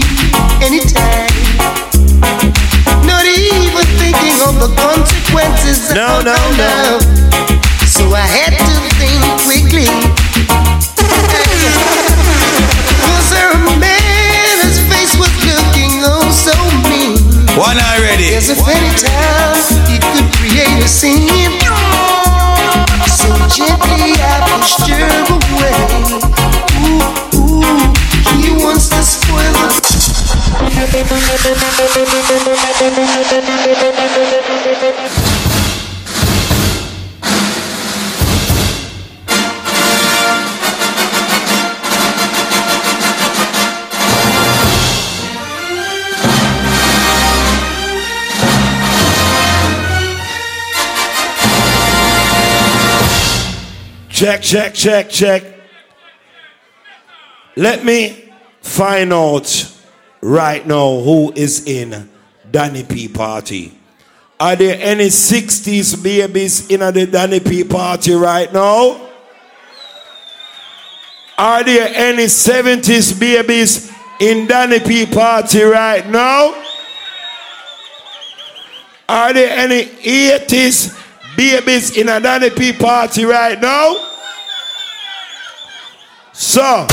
anytime. 0.63 1.27
Not 3.03 3.27
even 3.27 3.83
thinking 3.99 4.39
of 4.47 4.63
the 4.63 4.71
consequences. 4.79 5.91
No, 5.93 6.23
no, 6.23 6.39
no. 6.55 7.08
One 17.59 17.77
already. 17.77 18.37
As 18.37 18.51
if 18.51 18.59
any 18.68 18.94
time 18.94 19.59
he 19.90 19.99
could 19.99 20.33
create 20.38 20.79
a 20.79 20.87
scene. 20.87 21.88
Check, 54.29 54.43
check, 54.43 54.75
check, 54.75 55.09
check. 55.09 55.43
Let 57.57 57.83
me 57.83 58.31
find 58.61 59.11
out 59.11 59.73
right 60.21 60.67
now 60.67 61.01
who 61.01 61.33
is 61.35 61.67
in 61.67 62.11
Danny 62.51 62.85
P 62.85 63.09
party. 63.09 63.73
Are 64.38 64.55
there 64.55 64.77
any 64.83 65.07
60s 65.07 66.03
babies 66.05 66.71
in 66.71 66.81
the 66.81 67.07
Danny 67.07 67.41
P 67.41 67.64
party 67.64 68.12
right 68.12 68.53
now? 68.53 69.09
Are 71.38 71.64
there 71.64 71.91
any 71.95 72.25
70s 72.25 73.19
babies 73.19 73.91
in 74.21 74.47
Danny 74.47 74.81
P 74.81 75.07
party 75.07 75.62
right 75.62 76.07
now? 76.07 76.53
Are 79.09 79.33
there 79.33 79.57
any 79.57 79.85
80s 79.85 80.95
babies 81.35 81.97
in 81.97 82.11
a 82.11 82.21
Danny 82.21 82.51
P 82.51 82.75
party 82.75 83.25
right 83.25 83.59
now? 83.59 84.08
So, 86.38 86.87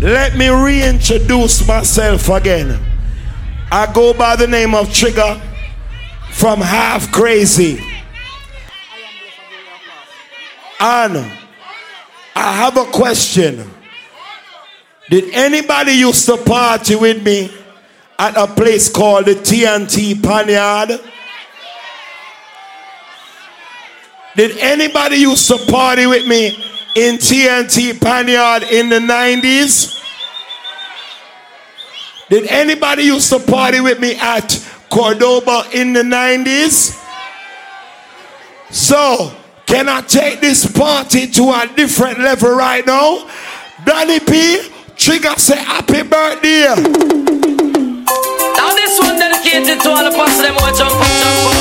let 0.00 0.34
me 0.34 0.48
reintroduce 0.48 1.68
myself 1.68 2.26
again. 2.30 2.80
I 3.70 3.92
go 3.92 4.14
by 4.14 4.34
the 4.36 4.46
name 4.46 4.74
of 4.74 4.90
Trigger 4.90 5.38
from 6.30 6.62
Half 6.62 7.12
Crazy. 7.12 7.78
And 10.80 11.18
I 12.34 12.52
have 12.54 12.78
a 12.78 12.84
question. 12.86 13.70
Did 15.10 15.34
anybody 15.34 15.92
used 15.92 16.24
to 16.26 16.38
party 16.38 16.96
with 16.96 17.22
me 17.22 17.52
at 18.18 18.38
a 18.38 18.46
place 18.46 18.88
called 18.88 19.26
the 19.26 19.34
TNT 19.34 20.22
Panyard? 20.22 20.98
Did 24.36 24.58
anybody 24.58 25.16
used 25.16 25.48
to 25.48 25.58
party 25.70 26.06
with 26.06 26.26
me 26.26 26.48
in 26.94 27.16
TNT 27.16 28.00
Panyard 28.00 28.62
in 28.70 28.88
the 28.88 29.00
90s? 29.00 29.98
Did 32.28 32.46
anybody 32.46 33.04
used 33.04 33.28
to 33.30 33.40
party 33.40 33.80
with 33.80 33.98
me 33.98 34.14
at 34.14 34.48
Cordoba 34.88 35.64
in 35.72 35.92
the 35.92 36.02
90s? 36.02 36.96
So, 38.70 39.34
can 39.66 39.88
I 39.88 40.00
take 40.02 40.40
this 40.40 40.70
party 40.70 41.26
to 41.26 41.50
a 41.50 41.68
different 41.74 42.20
level 42.20 42.50
right 42.50 42.86
now? 42.86 43.28
Danny 43.84 44.20
P, 44.20 44.62
Trigger 44.94 45.34
say 45.38 45.56
happy 45.56 46.02
birthday. 46.02 46.66
Now 48.54 48.74
this 48.74 49.00
one 49.00 49.18
dedicated 49.18 49.80
to 49.82 49.90
all 49.90 50.04
the 50.04 50.16
past 50.16 50.40
them 50.40 50.54
who 50.54 50.78
jump 50.78 50.94
up, 50.94 51.06
jump 51.06 51.54
up 51.56 51.59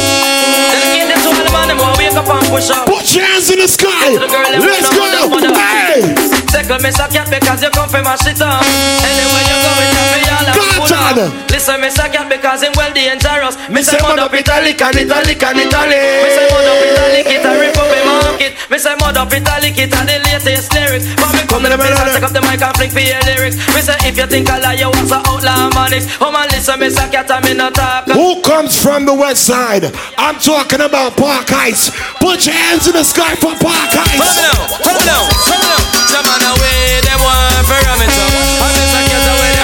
and 2.15 2.47
push 2.47 2.69
up. 2.69 2.87
Put 2.87 3.13
your 3.13 3.25
hands 3.25 3.49
in 3.51 3.59
the 3.59 3.67
sky. 3.67 4.17
Let's 4.17 4.89
go. 4.89 5.05
Hey. 5.53 6.01
Take 6.49 6.69
a 6.69 6.77
miss, 6.81 6.99
I 6.99 7.07
because 7.29 7.61
you 7.61 7.69
come 7.69 7.89
from 7.89 8.03
my 8.03 8.15
shit. 8.17 8.41
Anyway, 8.41 9.43
you're 9.45 9.61
going 9.61 9.77
to 9.77 10.01
be 10.17 10.29
all 10.29 10.49
I'm 10.49 11.58
Go 11.59 11.75
full 11.75 11.75
on, 11.75 11.75
up. 11.75 11.79
Listen, 11.79 11.81
me 11.83 11.89
say 11.91 12.07
cat 12.07 12.31
because 12.31 12.63
him 12.63 12.71
well 12.79 12.93
dangerous. 12.95 13.59
Me 13.67 13.83
say 13.83 13.99
mud 13.99 14.15
up 14.15 14.31
italic 14.31 14.79
and 14.79 14.95
italic 14.95 15.43
and 15.43 15.59
italic. 15.59 15.99
Me 16.23 16.29
say 16.31 16.47
mud 16.47 16.63
up 16.63 16.79
italic, 16.79 17.27
it 17.27 17.43
a 17.43 17.51
rip 17.59 17.75
up 17.75 17.91
market. 18.07 18.53
Me 18.71 18.77
say 18.79 18.95
mud 18.95 19.19
up 19.19 19.27
italic, 19.27 19.75
it 19.75 19.91
a 19.91 20.01
the 20.07 20.17
latest 20.23 20.71
lyrics. 20.71 21.03
But 21.19 21.35
me 21.35 21.43
come 21.51 21.67
to 21.67 21.69
the 21.69 21.75
place 21.75 21.99
and 21.99 22.15
take 22.15 22.23
up 22.23 22.31
the 22.31 22.39
mic 22.47 22.63
and 22.63 22.71
flick 22.79 22.95
for 22.95 23.03
your 23.03 23.19
lyrics. 23.27 23.59
Me 23.75 23.83
say 23.83 23.99
if 24.07 24.15
you 24.15 24.23
think 24.31 24.47
I 24.47 24.63
lie, 24.63 24.79
you 24.79 24.87
was 24.87 25.11
a 25.11 25.19
outlaw 25.27 25.67
manics. 25.75 26.07
Oh 26.23 26.31
man, 26.31 26.47
listen, 26.47 26.79
me 26.79 26.87
say 26.87 27.11
cat 27.11 27.27
and 27.27 27.43
me 27.43 27.51
not 27.51 27.75
talk. 27.75 28.07
Who 28.07 28.39
comes 28.39 28.79
from 28.79 29.03
the 29.03 29.13
west 29.13 29.43
side? 29.43 29.83
I'm 30.15 30.39
talking 30.39 30.79
about 30.79 31.19
Park 31.19 31.51
Heights. 31.51 31.91
Put 32.23 32.47
your 32.47 32.55
hands 32.55 32.87
in 32.87 32.95
the 32.95 33.03
sky 33.03 33.35
for 33.35 33.51
Park 33.59 33.91
Heights. 33.91 34.15
follow 34.15 34.31
me 34.31 35.03
now, 35.03 35.27
follow 35.43 35.67
me 35.67 35.75
now. 35.75 35.89
Some 36.07 36.23
man 36.23 36.39
away, 36.39 37.03
them 37.03 37.19
want 37.19 37.67
for 37.67 37.75
ram 37.83 37.99
it 37.99 38.15
up. 38.15 38.63
I 38.63 38.67
miss 38.79 38.95
a 38.95 39.01
away, 39.27 39.58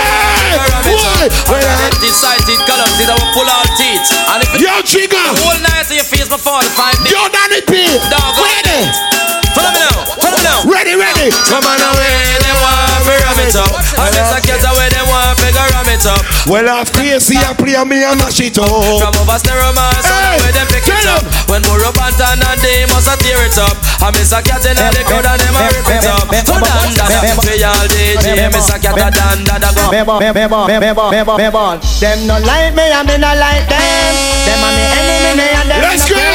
for 1.48 1.58
ram 1.58 1.62
it 1.62 1.62
Hey, 1.62 1.66
up. 1.66 1.80
why? 1.80 1.86
I 1.86 1.90
decided 2.02 2.60
colors, 2.70 2.94
these 2.98 3.10
are 3.10 3.24
pull 3.34 3.48
out 3.50 3.68
teeth. 3.78 4.06
And 4.34 4.40
if 4.44 4.50
Yo, 4.62 4.74
Jigga. 4.86 5.16
the 5.16 5.42
whole 5.42 5.60
night 5.64 5.88
in 5.90 5.98
your 5.98 6.08
face, 6.08 6.30
my 6.30 6.38
45 6.38 7.04
days. 7.04 7.12
Yo, 7.12 7.22
Danny 7.32 7.62
P. 7.66 7.74
Dog, 8.12 8.36
Ready? 8.38 9.15
Follow 9.56 9.72
me 9.72 9.80
now, 9.80 10.04
follow 10.20 10.36
me 10.36 10.44
now. 10.44 10.60
Ready, 10.68 10.94
ready. 11.00 11.32
Some 11.48 11.64
man 11.64 11.80
away, 11.80 12.38
them 12.44 12.58
want 12.60 13.02
for 13.08 13.16
ram 13.16 13.40
it 13.40 13.56
up. 13.56 13.72
I 13.96 14.12
miss 14.12 14.32
a 14.36 14.40
cat 14.44 14.64
away, 14.68 14.90
them 14.92 15.08
want 15.08 15.40
for 15.40 15.50
ram 15.56 15.88
it 15.88 16.04
up. 16.06 16.22
Well, 16.46 16.68
Halfkrazy, 16.68 17.40
I 17.40 17.56
play 17.56 17.80
me 17.88 18.04
and 18.04 18.20
mash 18.20 18.40
it 18.44 18.60
up. 18.60 18.68
From 18.68 19.16
over 19.18 19.40
stereo 19.40 19.72
so 19.74 20.14
Hey, 20.14 20.38
where 20.44 20.54
them 20.54 20.68
pick 20.70 20.86
it 20.86 21.08
up. 21.08 21.24
up. 21.24 21.50
When 21.50 21.62
Burro 21.66 21.90
Bantan 21.96 22.38
and 22.44 22.60
they 22.62 22.86
must 22.92 23.08
a 23.10 23.16
tear 23.18 23.40
it 23.48 23.58
up. 23.58 23.74
I 24.04 24.12
miss 24.14 24.36
a 24.36 24.44
cat 24.44 24.62
in 24.68 24.76
the 24.76 25.02
crowd 25.08 25.26
and 25.26 25.40
them 25.42 25.56
a 25.56 25.62
rip 25.72 25.88
it 25.90 26.06
up. 26.06 26.28
So 26.46 26.60
dan 26.60 26.92
da 26.94 27.06
da, 27.08 27.34
we 27.42 27.64
all 27.64 27.88
DJ, 27.90 28.52
miss 28.52 28.70
a 28.70 28.78
cat 28.78 28.94
a 29.00 29.08
dan 29.10 29.40
da 29.48 29.56
da 29.58 29.70
go. 29.74 29.90
Me 29.90 30.04
born, 30.04 30.20
me 30.20 30.30
me 30.36 30.46
born, 30.46 30.68
me 30.68 30.92
born, 30.94 31.10
me 31.16 31.22
born, 31.24 31.38
me 31.42 31.48
born. 31.50 31.78
Them 32.04 32.28
no 32.28 32.36
like 32.44 32.76
me 32.76 32.86
and 32.92 33.08
me 33.08 33.16
no 33.18 33.32
like 33.40 33.66
them. 33.72 34.14
Them 34.46 34.62
a 34.62 34.70
me 34.76 34.84
enemy, 35.00 35.32
me 35.40 35.48
and 35.50 35.68
them 35.72 35.80
Let's 35.82 36.06
no 36.06 36.20
go. 36.20 36.28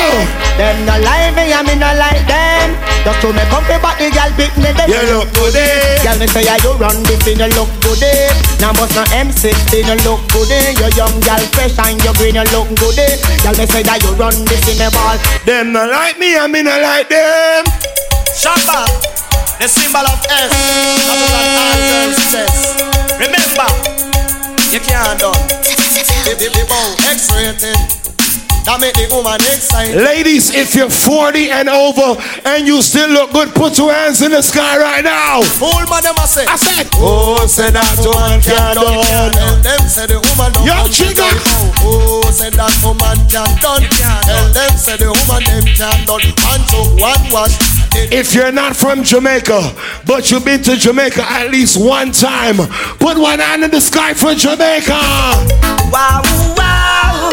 Them 0.58 0.76
no 0.88 0.94
like 1.04 1.30
me 1.36 1.44
and 1.52 1.66
me 1.68 1.74
no 1.78 1.90
like 1.94 2.24
them. 2.26 2.39
Just 3.00 3.20
to 3.24 3.32
me 3.32 3.40
comfy, 3.48 3.80
but 3.80 3.96
the 3.96 4.12
girl 4.12 4.28
pick 4.36 4.52
me 4.60 4.70
them. 4.76 4.84
You 4.92 5.00
look 5.08 5.32
good, 5.32 5.56
eh? 5.56 6.04
Girl 6.04 6.20
me 6.20 6.26
say 6.28 6.44
yeah, 6.44 6.60
you 6.60 6.76
run 6.76 7.00
this, 7.08 7.24
you 7.24 7.48
look 7.56 7.70
good. 7.80 8.02
eh. 8.04 8.28
Now 8.60 8.76
bust 8.76 8.92
no 8.92 9.04
M6, 9.16 9.48
you 9.72 9.96
look 10.04 10.20
good. 10.28 10.52
eh. 10.52 10.76
You 10.76 10.92
young 11.00 11.16
girl 11.24 11.40
fresh 11.56 11.72
and 11.80 11.96
you 12.04 12.12
green, 12.20 12.36
you 12.36 12.44
look 12.52 12.68
good. 12.76 13.00
eh. 13.00 13.16
Girl 13.40 13.56
me 13.56 13.64
say 13.72 13.80
that 13.88 14.04
you 14.04 14.12
run 14.20 14.36
this 14.44 14.60
in 14.68 14.76
the 14.76 14.92
ball. 14.92 15.16
Them 15.48 15.72
not 15.72 15.88
like 15.88 16.20
me, 16.20 16.36
I 16.36 16.44
mean 16.46 16.68
I 16.68 16.76
like 16.84 17.08
them. 17.08 17.64
Shabba, 18.36 18.84
the 19.56 19.64
symbol 19.66 20.04
of 20.04 20.20
S. 20.28 20.52
That 21.08 21.16
is 21.24 21.32
an 21.40 21.48
answer 21.56 22.20
says. 22.36 22.56
Remember, 23.16 23.68
you 24.76 24.80
can't 24.84 25.16
done. 25.16 25.40
X-rated. 27.08 28.19
That 28.68 28.76
make 28.78 28.92
the 28.94 29.08
woman 29.08 29.40
excited. 29.40 29.96
Ladies, 29.96 30.52
if 30.54 30.74
you're 30.76 30.92
40 30.92 31.50
and 31.50 31.68
over 31.68 32.20
and 32.44 32.68
you 32.68 32.82
still 32.82 33.08
look 33.08 33.32
good, 33.32 33.50
put 33.56 33.78
your 33.80 33.90
hands 33.92 34.20
in 34.20 34.30
the 34.36 34.42
sky 34.42 34.76
right 34.76 35.02
now. 35.02 35.40
Fool 35.56 35.80
man, 35.88 36.04
them 36.04 36.14
a 36.20 36.26
say. 36.28 36.44
I 36.44 36.56
said, 36.60 36.86
Oh, 37.00 37.40
say 37.48 37.72
that 37.72 37.88
woman 38.04 38.38
can 38.44 38.76
done. 38.76 39.00
Tell 39.32 39.56
them 39.64 39.80
say 39.88 40.06
the 40.06 40.20
woman 40.20 40.52
don't 40.52 40.68
Yo, 40.68 40.76
come 40.76 40.86
to 40.86 40.92
Jigga. 40.92 41.24
die. 41.24 41.72
Oh, 41.88 42.20
say 42.30 42.50
that 42.52 42.74
woman 42.84 43.16
can 43.32 43.48
done. 43.64 43.82
Tell 44.28 44.48
them 44.52 44.72
say 44.76 44.96
the 45.00 45.08
woman 45.08 45.40
them 45.48 45.64
can 45.74 45.98
done. 46.04 46.20
One 46.20 46.62
took 46.68 46.88
one 47.00 47.22
wash. 47.32 47.56
If 47.92 48.34
you're 48.34 48.52
not 48.52 48.76
from 48.76 49.02
Jamaica, 49.02 49.74
but 50.06 50.30
you've 50.30 50.44
been 50.44 50.62
to 50.62 50.76
Jamaica 50.76 51.22
at 51.22 51.50
least 51.50 51.76
one 51.80 52.12
time, 52.12 52.56
put 52.98 53.18
one 53.18 53.38
hand 53.38 53.64
in 53.64 53.70
the 53.70 53.80
sky 53.80 54.14
for 54.14 54.34
Jamaica. 54.34 54.98
Wow, 55.90 56.22
wow. 56.56 57.30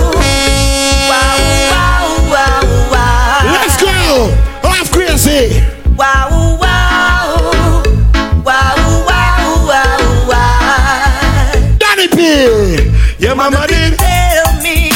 Wow, 1.09 1.37
wow, 1.71 2.29
wow, 2.29 2.61
wow. 2.91 3.41
Let's 3.53 3.81
go. 3.81 4.33
Halfkrazy. 4.61 5.63
Wow, 5.95 6.57
wow. 6.61 7.83
Wow, 8.43 8.75
wow, 9.07 9.65
wow, 9.67 10.27
wow. 10.27 11.77
Danny 11.79 12.07
P. 12.07 12.91
Your 13.19 13.35
mama 13.35 13.65
did. 13.67 13.97
Tell 13.97 14.53
me 14.61 14.89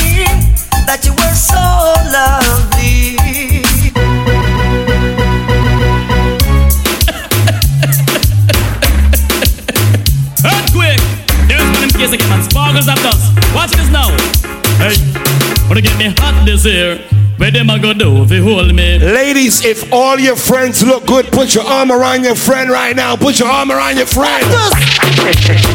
that 0.85 1.01
you 1.05 1.13
were 1.13 1.33
so 1.33 1.90
There's 12.11 12.23
one 12.27 12.27
in 12.27 12.27
case 12.27 12.27
again, 12.27 12.29
man. 12.29 12.43
Sparkles 12.49 12.87
of 12.87 12.95
dust. 13.03 13.55
Watch 13.55 13.71
this 13.71 13.89
now. 13.89 14.09
Hey, 14.77 14.95
wanna 15.67 15.81
get 15.81 15.97
me 15.97 16.13
hot 16.17 16.43
this 16.45 16.65
year? 16.65 16.99
Where 17.37 17.51
them 17.51 17.69
a 17.69 17.79
go 17.79 17.93
do 17.93 18.23
if 18.23 18.31
you 18.31 18.43
hold 18.43 18.73
me? 18.73 18.99
Ladies, 18.99 19.63
if 19.65 19.91
all 19.91 20.19
your 20.19 20.35
friends 20.35 20.83
look 20.83 21.05
good, 21.05 21.31
put 21.31 21.55
your 21.55 21.63
arm 21.63 21.91
around 21.91 22.23
your 22.23 22.35
friend 22.35 22.69
right 22.69 22.95
now. 22.95 23.15
Put 23.15 23.39
your 23.39 23.47
arm 23.47 23.71
around 23.71 23.97
your 23.97 24.05
friend. 24.05 24.43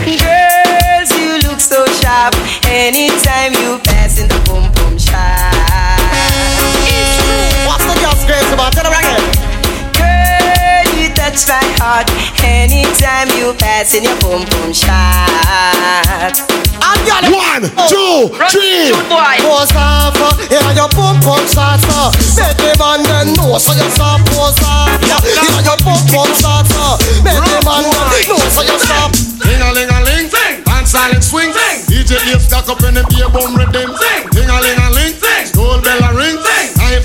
Girls, 0.06 1.10
you 1.18 1.38
look 1.48 1.60
so 1.60 1.86
sharp 2.00 2.34
anytime 2.66 3.45
anytime 13.56 13.76
you 13.80 13.86
pass 13.86 13.94
in 13.94 14.04
your 14.04 14.16
boom 14.20 14.44
boom 14.50 14.72
shop. 14.72 14.96
And 16.86 17.00
girl, 17.02 17.24
One, 17.32 17.64
oh, 17.76 17.88
two, 17.90 18.36
three. 18.52 18.92
Pose 19.42 19.72
off, 19.74 20.14
yeah, 20.50 20.72
your 20.72 20.88
pump 20.90 21.24
pump 21.24 21.48
start, 21.48 21.80
so 21.80 22.10
Make 22.36 22.56
the 22.58 22.76
man 22.78 23.02
then 23.02 23.34
know, 23.34 23.58
so 23.58 23.72
you 23.72 23.88
stop 23.90 24.20
pose 24.26 24.58
off 24.62 24.90
Yeah, 25.02 25.18
yeah, 25.24 25.66
your 25.66 25.78
pump 25.82 26.02
pump 26.12 26.30
start, 26.36 26.66
so 26.66 26.98
Make 27.24 27.42
the 27.42 27.58
man 27.64 27.82
then 27.90 28.28
know, 28.28 28.38
so 28.50 28.62
you 28.62 28.78
stop. 28.78 29.12
Ding 29.42 29.62
a 29.62 29.72
ling 29.72 29.90
a 29.90 29.98
ling, 30.04 30.30
and 30.30 30.86
silent 30.86 31.24
swing. 31.24 31.50
DJ 31.86 32.18
Ace 32.34 32.46
stuck 32.46 32.68
up 32.68 32.82
in 32.84 32.94
the 32.94 33.04
beer 33.10 33.28
bum 33.30 33.56
rhythm. 33.56 33.90
Ding 34.30 34.50
a 34.50 34.58
ling 34.60 34.78
a 34.78 34.90
ling, 34.94 35.14
school 35.46 35.80
bell 35.82 36.02
a 36.02 36.14
ring. 36.14 36.36
Knife 36.36 36.45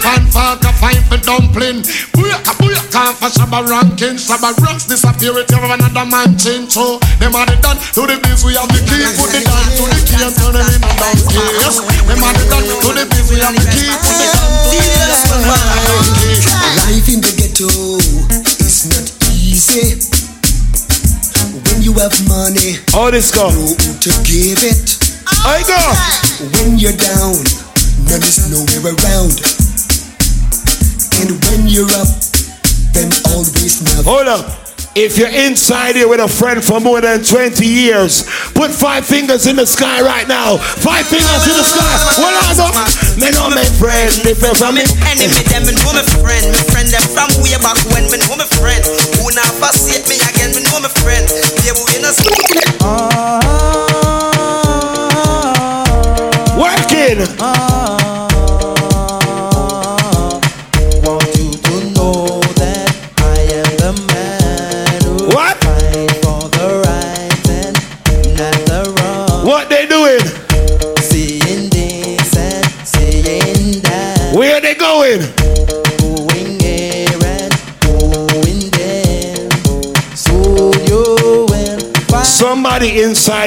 and 0.06 0.26
fork 0.34 0.64
a 0.66 0.72
fine 0.82 1.02
for 1.10 1.18
dumpling 1.22 1.82
Booyaka 2.16 2.54
booyaka 2.60 3.14
for 3.20 3.30
Shabba 3.32 3.62
ranking 3.70 4.18
Shabba 4.18 4.52
rocks 4.66 4.86
disappear 4.86 5.38
it, 5.40 5.50
you 5.52 5.58
have 5.58 5.72
another 5.80 6.06
man 6.10 6.38
chain 6.38 6.70
So, 6.70 6.98
them 7.22 7.36
are 7.36 7.46
the 7.46 7.58
done, 7.62 7.78
to 7.96 8.02
the 8.10 8.18
biz 8.24 8.44
we 8.44 8.56
have 8.58 8.70
the 8.72 8.82
key 8.88 9.06
Put 9.20 9.30
the 9.32 9.42
gun 9.46 9.66
to 9.78 9.84
the 9.88 10.00
key 10.08 10.22
and 10.22 10.34
turn 10.36 10.56
it 10.58 10.68
in 10.74 10.82
and 10.82 10.98
down 10.98 11.18
Yes, 11.62 11.78
them 11.82 12.22
are 12.24 12.34
the 12.34 12.44
done, 12.50 12.66
to 12.66 12.90
the 12.98 13.06
biz 13.10 13.26
we 13.30 13.38
have 13.44 13.54
the 13.54 13.64
key 13.70 13.90
Put 14.02 14.16
the 14.18 14.28
gun 14.32 14.50
to 14.66 14.74
the 14.74 14.82
key 14.82 15.06
and 15.06 15.22
turn 15.28 15.42
it 15.42 15.56
in 15.56 15.66
and 15.66 15.78
down 15.78 16.62
Life 16.92 17.08
in 17.10 17.20
the 17.22 17.32
ghetto 17.38 17.68
is 18.60 18.86
not 18.92 19.08
easy. 19.32 20.00
When 21.68 21.82
you 21.82 21.94
have 22.00 22.14
money, 22.28 22.78
All 22.94 23.12
this 23.12 23.32
go. 23.32 23.50
know 23.50 23.76
who 23.76 23.92
to 24.00 24.12
give 24.28 24.60
it. 24.64 24.98
I 25.46 25.64
go. 25.68 25.80
When 26.58 26.78
you're 26.80 26.96
down, 26.96 27.36
none 28.08 28.24
is 28.24 28.50
nowhere 28.52 28.94
around. 28.94 29.40
And 31.20 31.36
when 31.46 31.68
you're 31.68 31.92
up, 32.00 32.08
them 32.96 33.12
always 33.28 33.84
know. 33.84 34.04
Hold 34.04 34.28
up. 34.28 34.62
If 34.94 35.18
you're 35.18 35.32
inside 35.32 35.96
here 35.96 36.10
with 36.10 36.20
a 36.20 36.28
friend 36.28 36.60
for 36.62 36.82
more 36.82 37.00
than 37.00 37.24
20 37.24 37.64
years, 37.64 38.28
put 38.52 38.72
five 38.72 39.06
fingers 39.06 39.48
in 39.48 39.56
the 39.56 39.66
sky 39.66 40.02
right 40.02 40.28
now. 40.28 40.58
Five 40.58 41.08
fingers 41.08 41.48
in 41.48 41.56
the 41.56 41.64
sky. 41.64 41.96
Well, 42.20 42.36
I 42.36 42.52
know. 42.60 42.68
Me 43.16 43.32
know 43.32 43.48
my 43.56 43.64
friend, 43.80 44.12
different 44.20 44.58
from 44.60 44.76
me. 44.76 44.84
Enemy 45.08 45.48
them 45.48 45.64
and 45.64 45.80
know 45.80 45.96
my 45.96 46.04
friend, 46.20 46.44
my 46.52 46.64
friend 46.76 46.92
them 46.92 47.08
from 47.16 47.32
way 47.40 47.56
back 47.64 47.80
when 47.96 48.12
me 48.12 48.20
know 48.20 48.36
my 48.36 48.44
friend. 48.60 48.84
Who 49.16 49.32
now 49.32 49.48
forsake 49.64 50.12
me 50.12 50.20
again, 50.20 50.52
me 50.52 50.64
know 50.68 50.84
my 50.84 50.92
friend. 51.00 51.24
Yeah, 51.64 51.72
we 51.80 51.96
in 51.96 52.04
a 52.04 52.12
Working. 56.60 57.71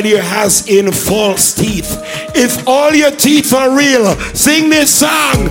idea 0.05 0.23
has 0.23 0.69
in 0.69 0.93
false 0.93 1.55
teeth. 1.55 1.97
If 2.35 2.69
all 2.69 2.93
your 2.93 3.11
teeth 3.11 3.55
are 3.55 3.75
real, 3.75 4.15
sing 4.35 4.69
this 4.69 4.95
song. 4.95 5.49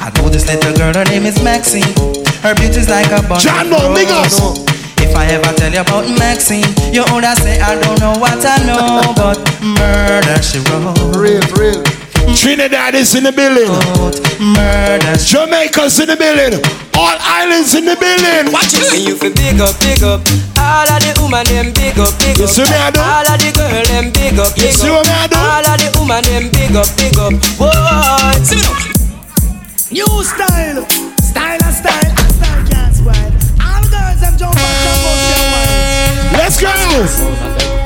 I 0.00 0.12
know 0.16 0.28
this 0.28 0.46
little 0.46 0.76
girl, 0.76 0.92
her 0.92 1.04
name 1.04 1.24
is 1.24 1.42
Maxine. 1.42 1.82
Her 2.42 2.54
beauty's 2.56 2.90
like 2.90 3.06
a 3.06 3.26
bunch 3.26 3.44
John 3.44 3.72
of 3.72 3.96
if 5.00 5.16
I 5.16 5.26
ever 5.28 5.54
tell 5.56 5.72
you 5.72 5.80
about 5.80 6.06
Maxine, 6.18 6.68
you 6.92 7.04
would 7.10 7.24
say 7.38 7.58
I 7.58 7.80
don't 7.80 7.98
know 8.00 8.12
what 8.18 8.44
I 8.44 8.58
know, 8.66 9.14
but 9.16 9.38
murder 9.62 10.42
she 10.42 10.58
wrote. 10.68 11.16
Real, 11.16 11.40
real. 11.56 11.97
Trinidad 12.36 12.94
is 12.94 13.14
in 13.14 13.24
the 13.24 13.32
building. 13.32 13.68
Murder. 14.38 15.16
Jamaica's 15.18 15.98
in 16.00 16.08
the 16.08 16.16
building. 16.16 16.60
All 16.94 17.16
islands 17.20 17.74
in 17.74 17.84
the 17.84 17.96
building. 17.96 18.52
Watch 18.52 18.74
it. 18.74 18.90
Me 18.92 19.06
you 19.10 19.16
fi 19.16 19.30
big 19.32 19.60
up, 19.60 19.74
big 19.80 20.02
up. 20.02 20.22
All 20.58 20.86
of 20.86 20.98
the 21.02 21.12
woman 21.20 21.44
them 21.46 21.72
big 21.74 21.98
up, 21.98 22.12
big 22.18 22.38
You 22.38 22.44
up. 22.44 22.50
see 22.50 22.62
me 22.66 22.76
I 22.78 22.90
do? 22.90 23.00
All 23.00 23.26
of 23.26 23.38
the 23.40 23.50
girl 23.54 23.84
them 23.90 24.12
big 24.12 24.38
up, 24.38 24.54
You 24.56 24.62
big 24.70 24.74
see 24.74 24.88
up. 24.88 25.02
what 25.02 25.06
me 25.06 25.14
I 25.14 25.26
do? 25.26 25.36
All 25.38 25.66
of 25.66 25.76
the 25.78 25.88
woman 25.98 26.22
them 26.24 26.44
big 26.54 26.74
up, 26.76 26.88
big 26.98 27.16
up. 27.18 27.32
Whoa, 27.58 28.32
see 28.44 28.56
me 28.58 28.62
now. 28.62 28.96
New 29.88 30.12
style, 30.22 30.84
style 31.22 31.58
and 31.64 31.74
style, 31.74 32.12
and 32.12 32.30
style 32.38 32.62
can't 32.68 32.92
spoil. 32.94 33.30
All 33.62 33.82
girls 33.88 34.20
them 34.20 34.34
jump 34.38 34.54
and 34.54 34.76
jump 34.84 35.02
up 35.08 35.18
their 35.26 35.44
wine. 35.50 36.38
Let's 36.38 36.56
go. 36.60 36.70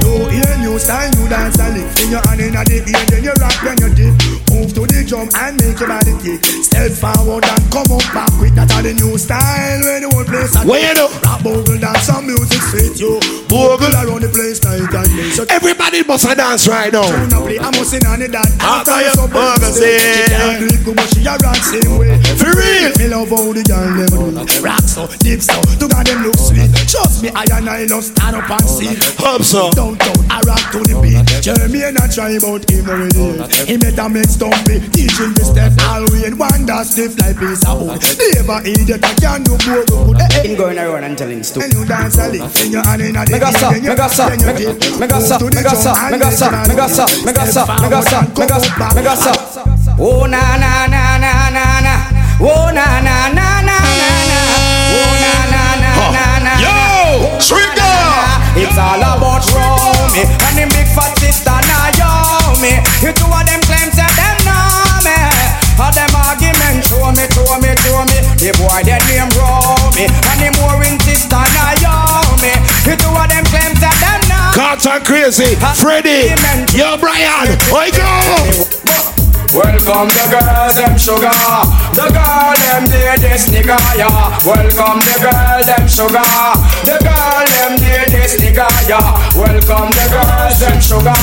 New 0.02 0.28
ear, 0.34 0.52
new 0.58 0.78
style, 0.78 1.10
new 1.16 1.28
dance 1.28 1.58
and 1.60 1.78
lick. 1.78 1.88
Then 1.94 2.10
your 2.10 2.22
hand 2.26 2.40
in 2.40 2.52
the 2.52 2.76
ear, 2.90 3.04
then 3.08 3.22
you 3.24 3.32
rock, 3.40 3.54
then 3.62 3.76
you 3.80 3.90
dip. 3.94 4.14
Move 4.62 4.74
to 4.78 4.86
the 4.86 5.02
drum 5.02 5.26
and 5.42 5.58
make 5.58 5.74
your 5.82 5.90
body 5.90 6.14
kick. 6.22 6.38
Step 6.62 6.94
forward 6.94 7.42
and 7.42 7.66
come 7.74 7.90
up 7.90 8.06
back 8.14 8.30
quick. 8.38 8.54
That's 8.54 8.70
all 8.70 8.82
the 8.86 8.94
new 8.94 9.18
style 9.18 9.82
when 9.82 10.06
the 10.06 10.08
whole 10.14 10.22
place. 10.22 10.54
a 10.54 10.62
What 10.62 10.78
you 10.78 10.94
do? 10.94 11.06
Rap 11.26 11.42
bogle 11.42 11.82
dance 11.82 12.06
and 12.06 12.30
music 12.30 12.62
sweet 12.70 12.94
you. 12.94 13.18
Bogle 13.50 13.90
around 13.90 14.22
the 14.22 14.30
place 14.30 14.62
night 14.62 14.86
and 14.86 15.10
day. 15.10 15.34
So 15.34 15.42
Everybody 15.50 16.06
must 16.06 16.30
a 16.30 16.38
dance 16.38 16.70
right 16.70 16.94
now. 16.94 17.02
tune 17.02 17.34
up, 17.34 17.42
play 17.42 17.58
a 17.58 17.74
muscle 17.74 18.06
on 18.06 18.22
the 18.22 18.30
dance. 18.30 18.54
After 18.62 19.02
you 19.02 19.26
bug 19.34 19.66
say. 19.66 19.98
She 19.98 20.30
can't 20.30 20.58
do 20.62 20.66
it 20.70 20.80
good, 20.86 20.94
but 20.94 21.10
she 21.10 21.26
a 21.26 21.34
rock 21.42 21.58
same 21.58 21.98
way. 21.98 22.14
For 22.38 22.54
real. 22.54 22.72
Me 23.02 23.08
love 23.10 23.34
how 23.34 23.50
the 23.50 23.62
girl 23.66 23.90
them 23.98 24.30
do 24.34 24.62
Rock 24.62 24.86
so, 24.86 25.06
dip 25.26 25.40
so, 25.42 25.58
to 25.58 25.86
God 25.88 26.06
them 26.06 26.22
look 26.22 26.38
sweet 26.38 26.70
Trust 26.86 27.22
me, 27.22 27.30
I 27.34 27.46
and 27.50 27.68
I 27.68 27.84
love 27.86 28.04
stand 28.04 28.36
up 28.36 28.50
and 28.50 28.68
see 28.68 28.94
Hope 29.18 29.42
so. 29.42 29.70
Downtown, 29.70 30.18
I 30.30 30.38
rock 30.46 30.62
to 30.70 30.78
the 30.86 30.98
beat 31.02 31.26
Jeremy 31.42 31.82
and 31.82 31.98
I 31.98 32.06
try 32.06 32.38
about 32.38 32.68
him 32.68 32.86
already 32.86 33.42
He 33.66 33.76
met 33.78 33.98
a 33.98 34.08
make 34.08 34.30
stumpy 34.52 34.80
Teaching 34.92 35.30
me 35.36 35.42
step 35.44 35.72
all 35.88 36.04
way 36.12 36.24
and 36.26 36.38
wonder 36.38 36.84
stiff 36.84 37.18
like 37.20 37.38
piece 37.38 37.64
of 37.66 37.80
wood 37.80 38.00
Never 38.36 38.60
idiot, 38.66 39.00
I 39.04 39.14
can 39.14 39.42
do 39.42 39.56
more 39.66 39.84
good 39.86 40.20
Eh, 40.20 40.28
eh. 40.32 40.42
Him 40.48 40.56
going 40.56 40.78
around 40.78 41.04
and 41.04 41.16
telling 41.16 41.40
And 41.40 41.72
you 41.72 41.84
dance 41.84 42.18
a 42.18 42.28
lick, 42.28 42.42
then 42.52 42.72
your 42.72 42.84
hand 42.84 43.02
in 43.02 43.16
a 43.16 43.24
Me 43.24 43.38
go 43.38 43.50
so, 43.52 43.70
me 43.72 43.80
go 43.80 44.08
so, 44.08 44.28
me 44.28 44.36
me 44.36 45.06
go 45.08 45.18
so, 45.20 45.38
me 45.40 45.62
go 45.62 45.74
so, 45.74 45.96
me 46.10 46.18
go 46.18 46.30
so, 46.30 46.50
me 46.52 46.74
go 46.74 46.86
so, 46.86 47.04
me 47.24 47.32
go 47.32 47.44
so, 47.46 47.62
me 47.80 47.88
go 47.88 48.00
so, 48.02 48.20
me 48.20 48.46
go 48.46 48.58
so, 48.60 48.94
me 48.94 49.02
go 49.02 49.14
so. 49.14 49.32
Oh 49.98 50.26
na 50.26 50.40
na 50.56 50.86
na 50.88 51.18
na 51.18 51.50
na 51.50 51.64
na. 51.80 51.94
Oh 52.40 52.70
na 52.72 52.84
na 53.04 53.28
na 53.28 53.60
na 53.62 53.76
na 53.92 54.08
na. 54.30 54.38
Oh 54.96 55.12
na 55.22 55.32
na 55.52 55.62
na 55.78 55.92
na 56.10 56.24
na. 56.42 56.52
Yo, 56.58 57.38
trigger. 57.38 58.00
It's 58.56 58.76
all 58.78 58.98
about 59.00 59.44
Romy 59.52 60.24
and 60.26 60.54
the 60.58 60.64
big 60.74 60.88
fat 60.96 61.12
sister 61.18 61.54
Naomi. 61.68 62.80
You 63.04 63.12
two 63.12 63.24
of 63.28 63.30
them 63.32 63.40
claims 63.40 63.41
Carter 74.82 75.04
crazy. 75.04 75.54
Freddy. 75.78 76.34
Yo, 76.74 76.98
Brian. 76.98 77.46
I 77.70 77.86
go. 77.94 78.02
Welcome 79.54 80.10
the 80.10 80.26
girls, 80.26 80.74
them 80.74 80.98
sugar. 80.98 81.30
The 81.94 82.10
girl, 82.10 82.50
them 82.58 82.90
this 82.90 83.46
nigga, 83.46 83.78
yeah. 83.94 84.10
Welcome 84.42 84.98
the 85.06 85.14
girl, 85.22 85.62
them 85.62 85.86
sugar. 85.86 86.26
The 86.82 86.98
girl, 86.98 87.46
them 87.46 87.78
this 87.78 88.42
nigga, 88.42 88.66
yeah. 88.90 89.14
Welcome 89.38 89.94
the 89.94 90.02
girls, 90.10 90.58
them 90.58 90.80
sugar. 90.82 91.14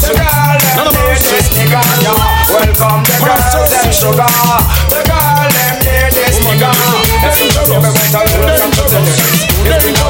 The 0.00 0.16
girl, 0.16 0.56
them 0.64 0.96
this 1.20 1.52
nigga, 1.60 1.84
yeah. 2.00 2.16
Welcome 2.48 3.04
the 3.04 3.16
girls, 3.20 3.68
them 3.68 3.92
sugar. 3.92 4.32
The 4.88 5.04
girl, 5.04 5.44
them 5.52 5.76
this 5.84 6.40
nigga. 6.40 6.72
Them 7.20 7.36
sugar, 7.52 7.84
me 7.84 7.90
want 8.00 8.16
to 8.16 8.32
learn 8.40 8.64
them 8.64 8.72
to 8.72 8.82
tell 8.88 9.04
you. 9.04 9.44
If 9.76 9.84
you 9.84 10.04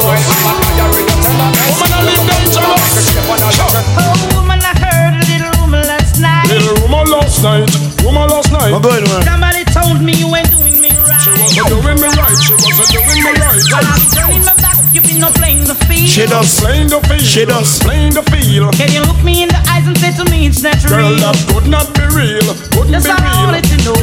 Oh, 2.97 4.39
woman, 4.39 4.63
I 4.63 4.71
heard 4.79 5.19
a 5.19 5.23
little 5.27 5.51
rumor 5.59 5.83
last 5.83 6.21
night. 6.23 6.47
Little 6.47 6.79
rumor 6.87 7.03
last 7.11 7.43
night, 7.43 7.67
rumor 8.07 8.23
last 8.31 8.53
night. 8.55 8.71
I'm 8.71 8.79
good, 8.83 9.03
man. 9.11 9.23
Somebody 9.27 9.65
told 9.75 9.99
me 9.99 10.15
you 10.15 10.31
ain't 10.31 10.47
doing 10.55 10.79
me 10.79 10.95
right. 11.03 11.19
She 11.19 11.35
wasn't 11.35 11.75
doing 11.75 11.99
me 11.99 12.07
right, 12.15 12.39
she 12.39 12.55
wasn't 12.55 12.95
doing 12.95 13.19
me 13.19 13.35
right. 13.35 13.59
I'm 13.83 13.99
turning 14.15 14.45
my 14.47 14.55
back, 14.63 14.79
you 14.95 15.03
been 15.03 15.19
no 15.19 15.31
playing 15.35 15.67
the 15.67 15.75
field. 15.91 16.07
She 16.07 16.23
does. 16.31 16.61
Playing 16.63 16.87
the 16.87 17.01
field, 17.11 17.27
She 17.27 17.43
does. 17.45 17.83
playing 17.83 18.15
the 18.15 18.23
field. 18.31 18.71
Can 18.79 18.93
you 18.95 19.03
look 19.03 19.19
me 19.27 19.43
in 19.43 19.49
the 19.51 19.59
eyes 19.75 19.87
and 19.91 19.99
say 19.99 20.15
to 20.15 20.23
me 20.31 20.47
it's 20.47 20.63
not 20.63 20.79
Girl, 20.87 21.11
that 21.19 21.35
could 21.51 21.67
not 21.67 21.91
be 21.99 22.07
real, 22.15 22.47
couldn't 22.79 22.95
That's 22.95 23.07
be 23.07 23.11
all 23.11 23.19
I 23.19 23.27
real. 23.27 23.51
wanted 23.51 23.67
to 23.75 23.77
know. 23.91 23.99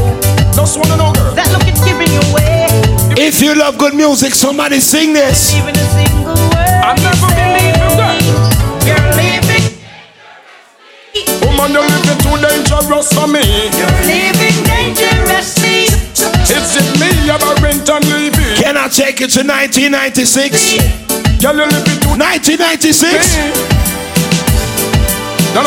Just 0.52 0.76
wanna 0.76 1.00
know, 1.00 1.16
girl. 1.16 1.32
That 1.40 1.48
look 1.56 1.64
it's 1.64 1.80
giving 1.88 2.12
you 2.12 2.20
away. 2.36 2.68
If 3.16 3.40
you 3.40 3.56
love 3.56 3.78
good 3.80 3.96
music, 3.96 4.36
somebody 4.36 4.82
sing 4.84 5.14
this. 5.16 5.56
Even 5.56 5.80
a 5.80 5.86
single 5.96 6.36
word. 6.36 6.84
I 6.84 6.92
never 7.00 7.28
believe 7.32 7.72
you, 7.72 7.96
girl. 7.96 8.01
You're 8.86 9.08
living, 9.16 9.66
Woman, 11.46 11.72
you're 11.72 11.86
living 11.86 12.20
too 12.24 12.38
dangerous 12.42 13.12
for 13.14 13.28
me. 13.28 13.44
you're 13.78 13.98
living 14.08 14.58
dangerously. 14.66 15.88
Is 16.52 16.76
it 16.76 16.88
me 17.00 17.10
you're 17.26 17.56
rent 17.62 17.90
and 17.90 18.06
leaving? 18.06 18.56
Can 18.62 18.78
I 18.78 18.88
take 18.88 19.22
it 19.22 19.30
to 19.38 19.44
1996? 19.44 20.78
Girl, 21.42 21.56
you're 21.56 21.68
living 21.68 22.00
too 22.02 22.16
1996? 22.18 23.38
No, 25.54 25.64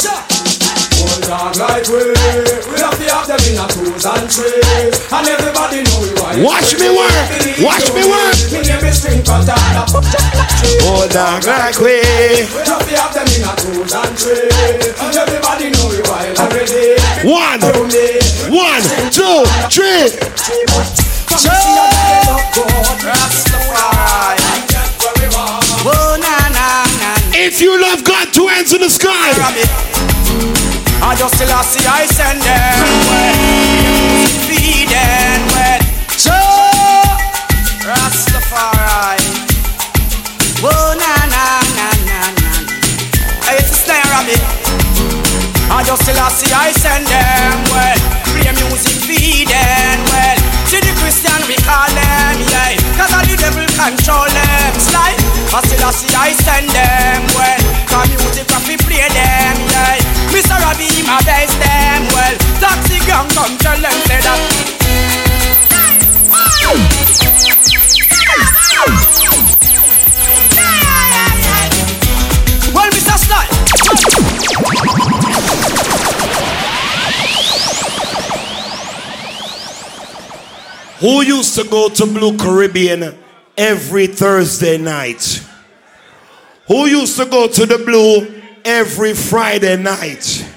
no. 1.21 1.27
Dog 1.29 1.57
like 1.57 1.87
we, 1.89 2.01
we 2.03 2.79
have 2.81 2.97
to 2.99 3.07
have 3.11 3.27
them 3.27 3.43
in 3.47 3.59
a 3.59 3.67
twos 3.69 4.05
and 4.07 4.27
threes, 4.31 4.95
and 5.13 5.29
everybody 5.29 5.83
know 5.87 6.01
we 6.03 6.11
right. 6.19 6.39
Watch 6.43 6.75
me 6.79 6.89
work. 6.91 7.15
Watch 7.63 7.87
me 7.95 8.03
work. 8.09 8.35
Me 8.51 8.61
name 8.67 8.85
is 8.85 8.99
String 8.99 9.23
Patata. 9.23 9.87
Oh, 10.91 11.07
dog 11.11 11.45
like 11.45 11.79
we. 11.79 12.03
We 12.03 12.63
have 12.67 12.83
to 12.83 12.95
have 12.99 13.15
them 13.15 13.29
in 13.31 13.45
a 13.47 13.53
twos 13.55 13.93
and 13.95 14.15
threes, 14.19 14.95
and 14.99 15.15
everybody 15.15 15.71
know 15.71 15.87
we 15.89 16.03
right 16.11 16.35
already. 16.39 16.99
One, 17.23 17.61
one, 18.51 18.83
two, 19.11 19.45
three. 19.71 20.11
If 27.37 27.61
you 27.61 27.81
love 27.81 28.05
God, 28.05 28.33
two 28.33 28.47
hands 28.47 28.73
in 28.73 28.81
the 28.81 28.91
sky. 28.91 29.94
I 31.05 31.15
just 31.17 31.35
still 31.37 31.53
see 31.63 31.85
I 31.85 32.07
send 32.07 32.41
them 32.41 32.89
well, 33.13 33.37
feed 34.49 34.89
them 34.89 35.41
well. 35.53 35.81
Jah 36.17 37.13
Rastafari. 37.85 39.29
Oh 40.65 40.97
na 40.97 41.15
na 41.29 41.45
na 41.77 41.89
na 42.09 42.19
na. 42.41 42.51
Hey, 43.45 43.61
it's 43.61 43.69
a 43.69 43.77
snare 43.85 44.13
of 44.17 44.25
me. 44.25 44.37
I 45.69 45.85
just 45.85 46.09
still 46.09 46.25
see 46.33 46.49
I 46.57 46.73
send 46.73 47.05
them 47.05 47.57
well. 47.69 48.01
Play 48.33 48.49
music 48.65 48.97
feed 49.05 49.53
them 49.53 50.01
well. 50.09 50.39
See 50.73 50.81
the 50.81 50.97
Christian 51.05 51.37
we 51.45 51.61
call 51.69 51.85
them 51.93 52.35
yeah. 52.49 52.81
Cause 52.97 53.13
all 53.13 53.23
the 53.29 53.37
devil 53.37 53.69
control 53.77 54.25
them 54.25 54.73
slide. 54.81 55.21
I 55.53 55.61
still 55.69 55.93
see 55.93 56.11
I 56.17 56.33
send 56.33 56.73
them 56.73 57.29
well. 57.37 57.61
Cause 57.93 58.09
music 58.09 58.49
we 58.65 58.77
play 58.81 59.05
them 59.13 59.34
Who 81.05 81.21
used 81.21 81.55
to 81.57 81.65
go 81.65 81.91
to 81.91 82.07
Blue 82.07 82.35
Caribbean 82.39 83.15
every 83.59 84.07
Thursday 84.07 84.79
night? 84.79 85.47
Who 86.67 86.87
used 86.87 87.19
to 87.19 87.27
go 87.27 87.47
to 87.47 87.67
the 87.67 87.77
Blue 87.77 88.41
every 88.65 89.13
Friday 89.13 89.77
night? 89.77 90.49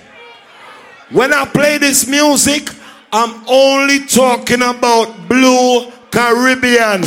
When 1.09 1.33
I 1.33 1.43
play 1.43 1.79
this 1.79 2.07
music, 2.07 2.69
I'm 3.11 3.43
only 3.45 4.05
talking 4.05 4.61
about 4.61 5.27
Blue 5.27 5.91
Caribbean. 6.11 7.03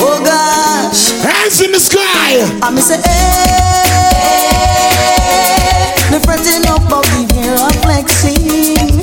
Oh 0.00 0.22
gosh. 0.24 1.10
Hands 1.20 1.60
in 1.60 1.72
the 1.72 1.78
sky. 1.78 2.58
I'm 2.62 2.78
say, 2.78 3.02
hey, 3.02 3.44
Eh. 6.14 6.18
The 6.18 6.22
fretting 6.22 6.62
up 6.70 6.86
of 6.94 7.02
the 7.10 7.26
year 7.34 7.58
of 7.58 7.74
flexing. 7.82 9.02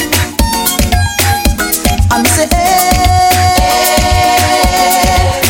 I'm 2.07 2.23
say, 2.23 2.47
hey, 2.47 3.67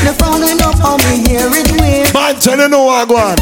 the 0.01 0.13
frowning 0.17 0.57
up 0.65 0.81
on 0.81 0.97
me 1.05 1.21
here 1.29 1.45
it 1.53 1.69
will. 1.77 2.09
Man, 2.17 2.39
tell 2.41 2.57
you 2.57 2.67
know 2.67 2.85
what, 2.85 3.05
I 3.05 3.13
on. 3.13 3.37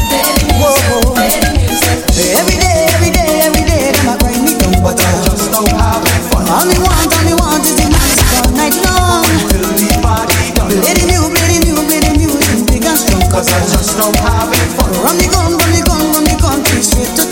Every 2.36 2.56
day, 2.60 2.92
every 2.92 3.08
day, 3.08 3.40
every 3.48 3.64
day, 3.64 3.88
I'm 3.88 4.12
a 4.12 4.18
grind 4.20 4.44
me 4.44 4.52
down, 4.52 4.84
but 4.84 5.00
I 5.00 5.24
just 5.24 5.48
don't 5.48 5.72
have 5.72 6.04
fun. 6.28 6.44
All 6.44 6.68
me 6.68 6.76
want, 6.76 7.08
all 7.08 7.24
me 7.24 7.32
want 7.40 7.64
is 7.64 7.72
the 7.72 7.88
nice 7.88 8.20
all 8.36 8.52
night 8.52 8.76
long. 8.84 9.24
Till 9.48 9.64
the 9.64 9.96
party 10.04 10.52
done. 10.52 10.68
Play 10.68 10.92
the 10.92 11.08
new, 11.08 11.24
play 11.32 11.56
the 11.56 11.64
new, 11.64 11.80
play 11.88 12.00
the 12.04 12.12
music 12.20 12.68
big 12.68 12.84
and 12.84 13.00
strong, 13.00 13.24
cause 13.32 13.48
I 13.48 13.64
just 13.64 13.96
don't 13.96 14.12
have 14.20 14.52
fun. 14.76 14.92
Run 15.08 15.16
the 15.16 15.24
gun, 15.32 15.56
run 15.56 15.72
the 15.72 15.80
gun, 15.88 16.04
run 16.12 16.24
the 16.28 16.36
gun, 16.36 16.60
straight 16.84 17.16
to 17.16 17.29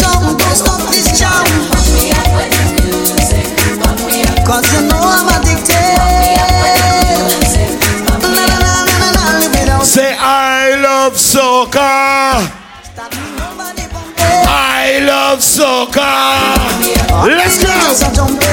soca. 11.18 11.80
I 14.46 15.00
love 15.00 15.40
soca. 15.40 16.08
Let's 17.26 17.58
go. 17.62 18.47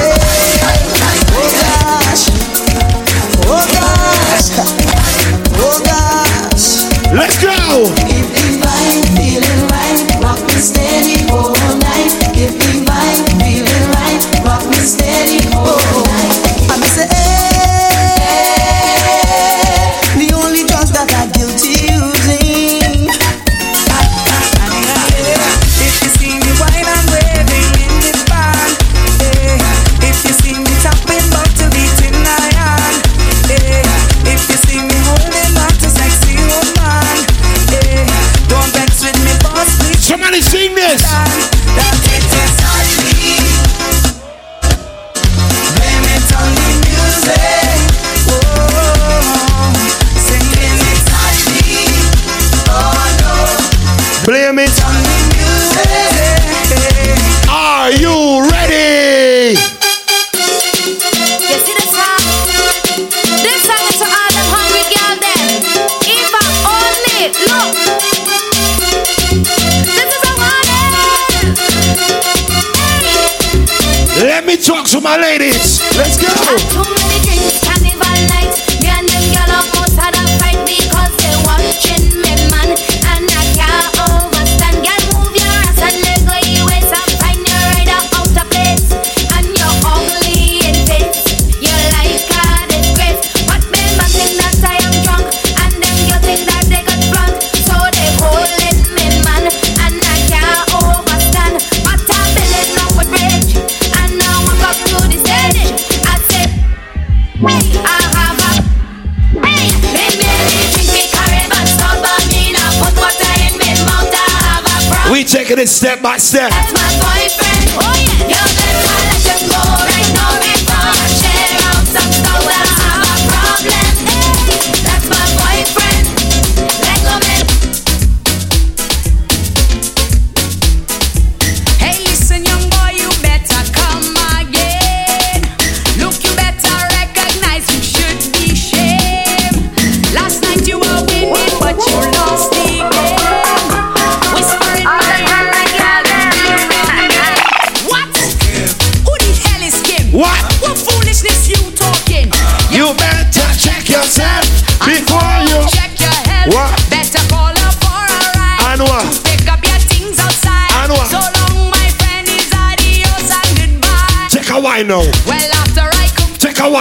Step 115.66 116.00
by 116.00 116.16
step. 116.16 116.85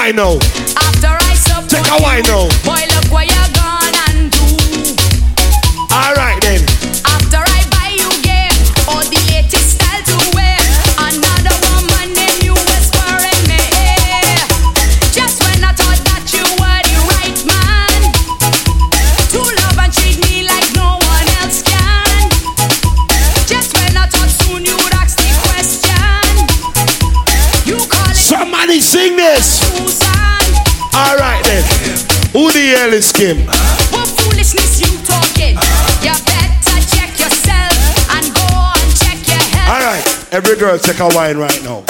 Wine 0.06 0.16
now. 0.16 0.36
after 0.36 1.08
I 1.08 1.36
Take 1.68 1.88
a 1.88 2.04
wine 2.04 2.24
now. 2.24 2.55
Somebody 28.66 28.82
sing 28.82 29.16
this. 29.16 29.62
All 30.98 31.16
right 31.18 31.40
then. 31.46 31.62
Who 32.34 32.52
the 32.52 32.74
hell 32.74 32.94
is 32.94 33.12
Kim? 33.12 33.46
What 33.94 34.10
foolishness 34.18 34.82
you 34.82 34.90
talking? 35.06 35.54
You 36.02 36.10
better 36.26 36.82
check 36.90 37.14
yourself 37.14 37.78
and 38.10 38.26
go 38.34 38.42
and 38.42 38.90
check 38.98 39.22
your 39.30 39.38
head. 39.54 39.70
All 39.70 39.86
right. 39.86 40.34
Every 40.34 40.58
girl 40.58 40.80
take 40.80 40.98
a 40.98 41.08
wine 41.14 41.38
right 41.38 41.62
now. 41.64 41.86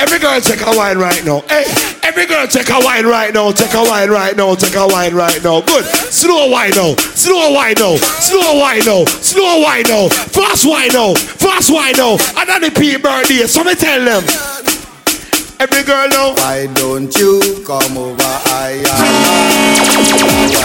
Every 0.00 0.18
girl 0.18 0.40
take 0.40 0.60
a 0.66 0.76
wine 0.76 0.98
right 0.98 1.24
now. 1.24 1.42
Hey, 1.46 1.62
every 2.02 2.26
girl 2.26 2.48
take 2.48 2.68
a 2.68 2.80
wine 2.82 3.06
right 3.06 3.32
now. 3.32 3.52
Take 3.52 3.74
a 3.74 3.84
wine 3.84 4.10
right 4.10 4.36
now. 4.36 4.56
Take 4.56 4.74
a 4.74 4.88
wine 4.88 5.14
right 5.14 5.38
now. 5.44 5.60
Good. 5.60 5.84
Slow 5.84 6.50
wine 6.50 6.72
now. 6.74 6.96
Slow 7.14 7.54
wine 7.54 7.78
now. 7.78 7.94
Slow 7.94 8.58
wine 8.58 8.82
now. 8.84 9.04
Slow 9.04 9.62
wine 9.62 9.86
now. 9.86 10.08
Fast 10.08 10.66
wine 10.66 10.90
now. 10.92 11.14
Fast 11.14 11.70
wine 11.70 11.94
now. 11.96 12.18
And 12.34 12.48
then 12.48 12.62
the 12.62 12.72
P 12.74 12.96
birthday. 12.96 13.46
So 13.46 13.62
me 13.62 13.76
tell 13.76 14.04
them. 14.04 14.67
Every 15.60 15.82
girl 15.82 16.08
know. 16.08 16.34
Why 16.38 16.66
don't 16.74 17.10
you 17.18 17.40
come 17.66 17.98
over? 17.98 18.14
I 18.54 18.78
am. 18.78 18.94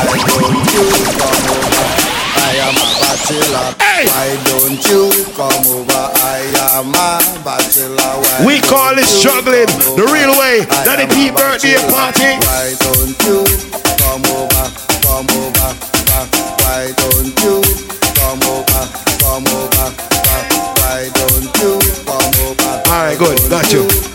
Why 0.06 0.22
don't 0.22 0.70
you 0.70 0.86
come 1.18 1.50
over? 1.50 1.88
I 2.38 2.54
am 2.62 2.78
a 2.78 2.86
bachelor. 3.02 3.74
Why 3.82 4.38
don't 4.46 4.78
you 4.86 5.10
come 5.34 5.66
over? 5.74 6.06
I 6.22 6.46
am 6.78 6.94
a 6.94 7.18
bachelor. 7.42 7.98
Why 7.98 8.46
We 8.46 8.62
call 8.62 8.94
it 8.94 9.10
struggling 9.10 9.66
the 9.98 10.06
real 10.14 10.38
way. 10.38 10.62
That 10.86 11.02
the 11.02 11.10
P 11.10 11.34
birthday 11.34 11.82
party. 11.90 12.38
Why 12.46 12.78
don't 12.78 13.18
you 13.26 13.50
come 13.98 14.22
over? 14.30 14.66
Come 15.10 15.26
over. 15.42 15.74
Why 16.62 16.94
don't 16.94 17.34
you 17.42 17.66
come 18.14 18.46
over? 18.46 18.84
Come 19.26 19.48
over. 19.58 19.90
Why 20.86 21.10
don't 21.18 21.50
you 21.58 21.82
come 22.06 22.34
over? 22.46 22.74
All 22.94 23.10
right, 23.10 23.18
good. 23.18 23.42
Got 23.50 23.74
you. 23.74 24.13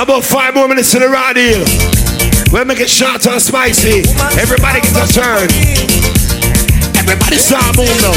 About 0.00 0.22
five 0.22 0.54
more 0.54 0.68
minutes 0.68 0.92
to 0.92 1.00
the 1.00 1.08
radio. 1.08 1.58
We'll 2.52 2.64
make 2.64 2.78
it 2.78 2.88
short 2.88 3.26
and 3.26 3.42
spicy. 3.42 4.04
Everybody 4.40 4.80
get 4.80 4.94
a 4.94 5.12
turn. 5.12 5.50
Everybody 6.96 7.36
start 7.36 7.76
move 7.76 7.88
now. 8.00 8.14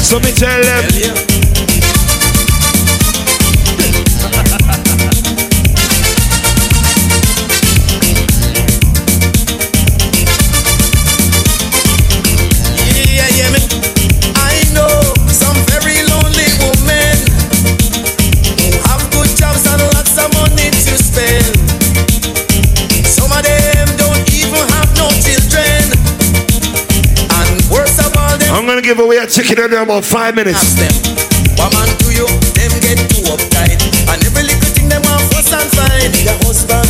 So 0.00 0.18
me 0.18 0.32
tell 0.32 0.62
them. 0.62 1.43
Give 28.84 28.98
away 29.00 29.16
a 29.16 29.26
ticket 29.26 29.58
in 29.58 29.72
about 29.72 30.04
five 30.04 30.34
minutes. 30.36 30.76
woman 31.56 31.88
to 32.04 32.08
you, 32.12 32.28
them 32.52 32.72
get 32.84 33.00
too 33.08 33.24
uptight. 33.32 33.80
And 34.12 34.20
every 34.20 34.44
little 34.44 34.70
thing 34.76 34.88
them 34.92 35.00
want 35.08 35.24
fuss 35.32 35.56
and 35.56 35.70
fight. 35.72 36.12
The 36.12 36.36
husband, 36.44 36.83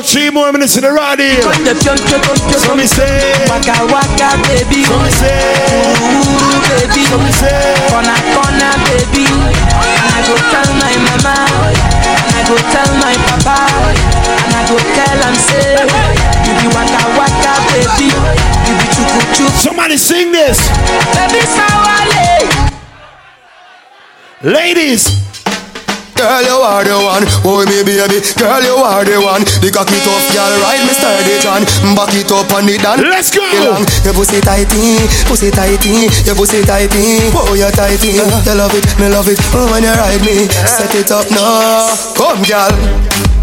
About 0.00 0.08
three 0.08 0.30
more 0.30 0.50
minutes 0.50 0.80
in 0.80 0.82
the 0.82 0.88
radio. 0.96 1.44
So 1.44 2.72
me 2.72 2.88
say. 2.88 3.36
waka 3.52 3.84
waka 3.92 4.32
baby, 4.48 4.80
So 4.88 4.96
me 4.96 5.12
say. 5.12 5.28
ooh 6.00 6.56
baby, 6.72 7.04
corner 7.04 8.16
corner 8.32 8.72
baby, 8.88 9.28
and 9.28 10.08
I 10.16 10.24
go 10.24 10.32
tell 10.48 10.70
my 10.80 10.94
mama, 11.04 11.36
and 12.16 12.32
I 12.32 12.40
go 12.48 12.56
tell 12.72 12.90
my 12.96 13.12
papa, 13.28 13.60
and 14.24 14.56
I 14.56 14.64
go 14.72 14.80
tell 14.80 15.20
am 15.20 15.36
say, 15.36 15.84
you 16.48 16.52
be 16.56 16.72
waka 16.72 17.04
waka 17.20 17.60
baby, 17.68 18.08
you 18.08 18.72
be 18.80 18.86
chuku 18.96 19.20
chuku. 19.36 19.52
Somebody 19.60 19.98
sing 19.98 20.32
this. 20.32 20.56
Baby 21.12 21.44
sawale. 21.44 22.48
Ladies. 24.48 25.39
Girl, 26.20 26.44
you 26.44 26.60
are 26.60 26.84
the 26.84 27.00
one, 27.00 27.24
oh 27.48 27.64
me 27.64 27.80
baby. 27.80 28.20
Girl, 28.36 28.60
you 28.60 28.76
are 28.76 29.08
the 29.08 29.16
one. 29.24 29.40
The 29.64 29.72
cocky 29.72 29.96
tough 30.04 30.20
girl, 30.36 30.52
ride 30.60 30.84
me 30.84 30.92
sturdy 30.92 31.40
John. 31.40 31.64
Back 31.96 32.12
it 32.12 32.28
up 32.28 32.52
on 32.52 32.68
the 32.68 32.76
dan. 32.76 33.00
Let's 33.08 33.32
go. 33.32 33.40
Your 33.40 34.12
pussy 34.12 34.44
tighty, 34.44 35.00
pussy 35.24 35.48
tighty, 35.48 36.12
your 36.28 36.36
pussy 36.36 36.60
tighty. 36.60 37.32
Oh, 37.32 37.56
you 37.56 37.72
tighty. 37.72 38.20
Uh-huh. 38.20 38.36
You 38.44 38.52
love 38.52 38.76
it, 38.76 38.84
me 39.00 39.08
love 39.08 39.32
it. 39.32 39.40
Oh, 39.56 39.64
when 39.72 39.80
you 39.80 39.96
ride 39.96 40.20
me, 40.20 40.44
set 40.68 40.92
it 40.92 41.08
up 41.08 41.24
now. 41.32 41.88
Come, 42.12 42.44
girl. 42.44 42.68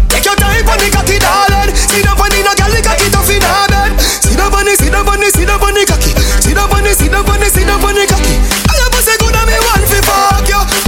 Take 0.06 0.22
your 0.22 0.38
time 0.38 0.62
on 0.70 0.78
the 0.78 0.86
cocky, 0.94 1.18
darling. 1.18 1.74
Sit 1.74 2.06
up 2.06 2.22
on 2.22 2.30
the 2.30 2.46
no 2.46 2.54
girl, 2.54 2.70
the 2.70 2.78
cocky 2.78 3.10
tough 3.10 3.26
in 3.26 3.42
her 3.42 3.66
bed. 3.74 3.98
Sit 3.98 4.38
up 4.38 4.54
on 4.54 4.62
the, 4.62 4.78
sit 4.78 4.94
up 4.94 5.10
on 5.10 5.18
the, 5.18 5.26
sit 5.34 5.50
up 5.50 5.66
on 5.66 5.74
the 5.74 5.82
cocky. 5.82 6.14
Sit 6.14 6.54
up 6.54 6.70
on 6.70 6.86
the, 6.86 6.94
sit 6.94 7.10
up 7.10 7.26
on 7.26 7.42
the, 7.42 7.48
sit 7.50 7.66
up 7.66 7.82
on 7.82 7.98
the 7.98 8.06
cocky. 8.06 8.38
I 8.38 8.72
your 8.78 8.90
pussy 8.94 9.18
good 9.18 9.34
and 9.34 9.50
me 9.50 9.58
want 9.66 9.82
fi 9.82 9.98
fuck 9.98 10.46
you. 10.46 10.87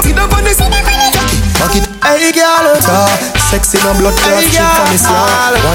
Up, 0.00 0.06
sit 0.06 0.16
up, 0.16 0.16
sit 0.16 0.16
up, 0.16 0.16
sit 0.16 0.16
up 0.16 0.32
on 0.32 0.44
the, 0.44 0.52
sit 0.54 0.72
up 0.72 0.80
on 0.80 0.96
the 0.96 1.08
cocky. 1.12 1.38
Cock 1.60 1.76
it, 1.76 1.84
hey 2.00 2.32
girl, 2.32 2.72
talk. 2.80 3.20
Sexy 3.50 3.78
no 3.82 3.92
blood 3.98 4.16
clot 4.16 4.40
shit 4.40 4.62
for 4.62 4.86
me 4.88 4.96
slaw. 4.96 5.26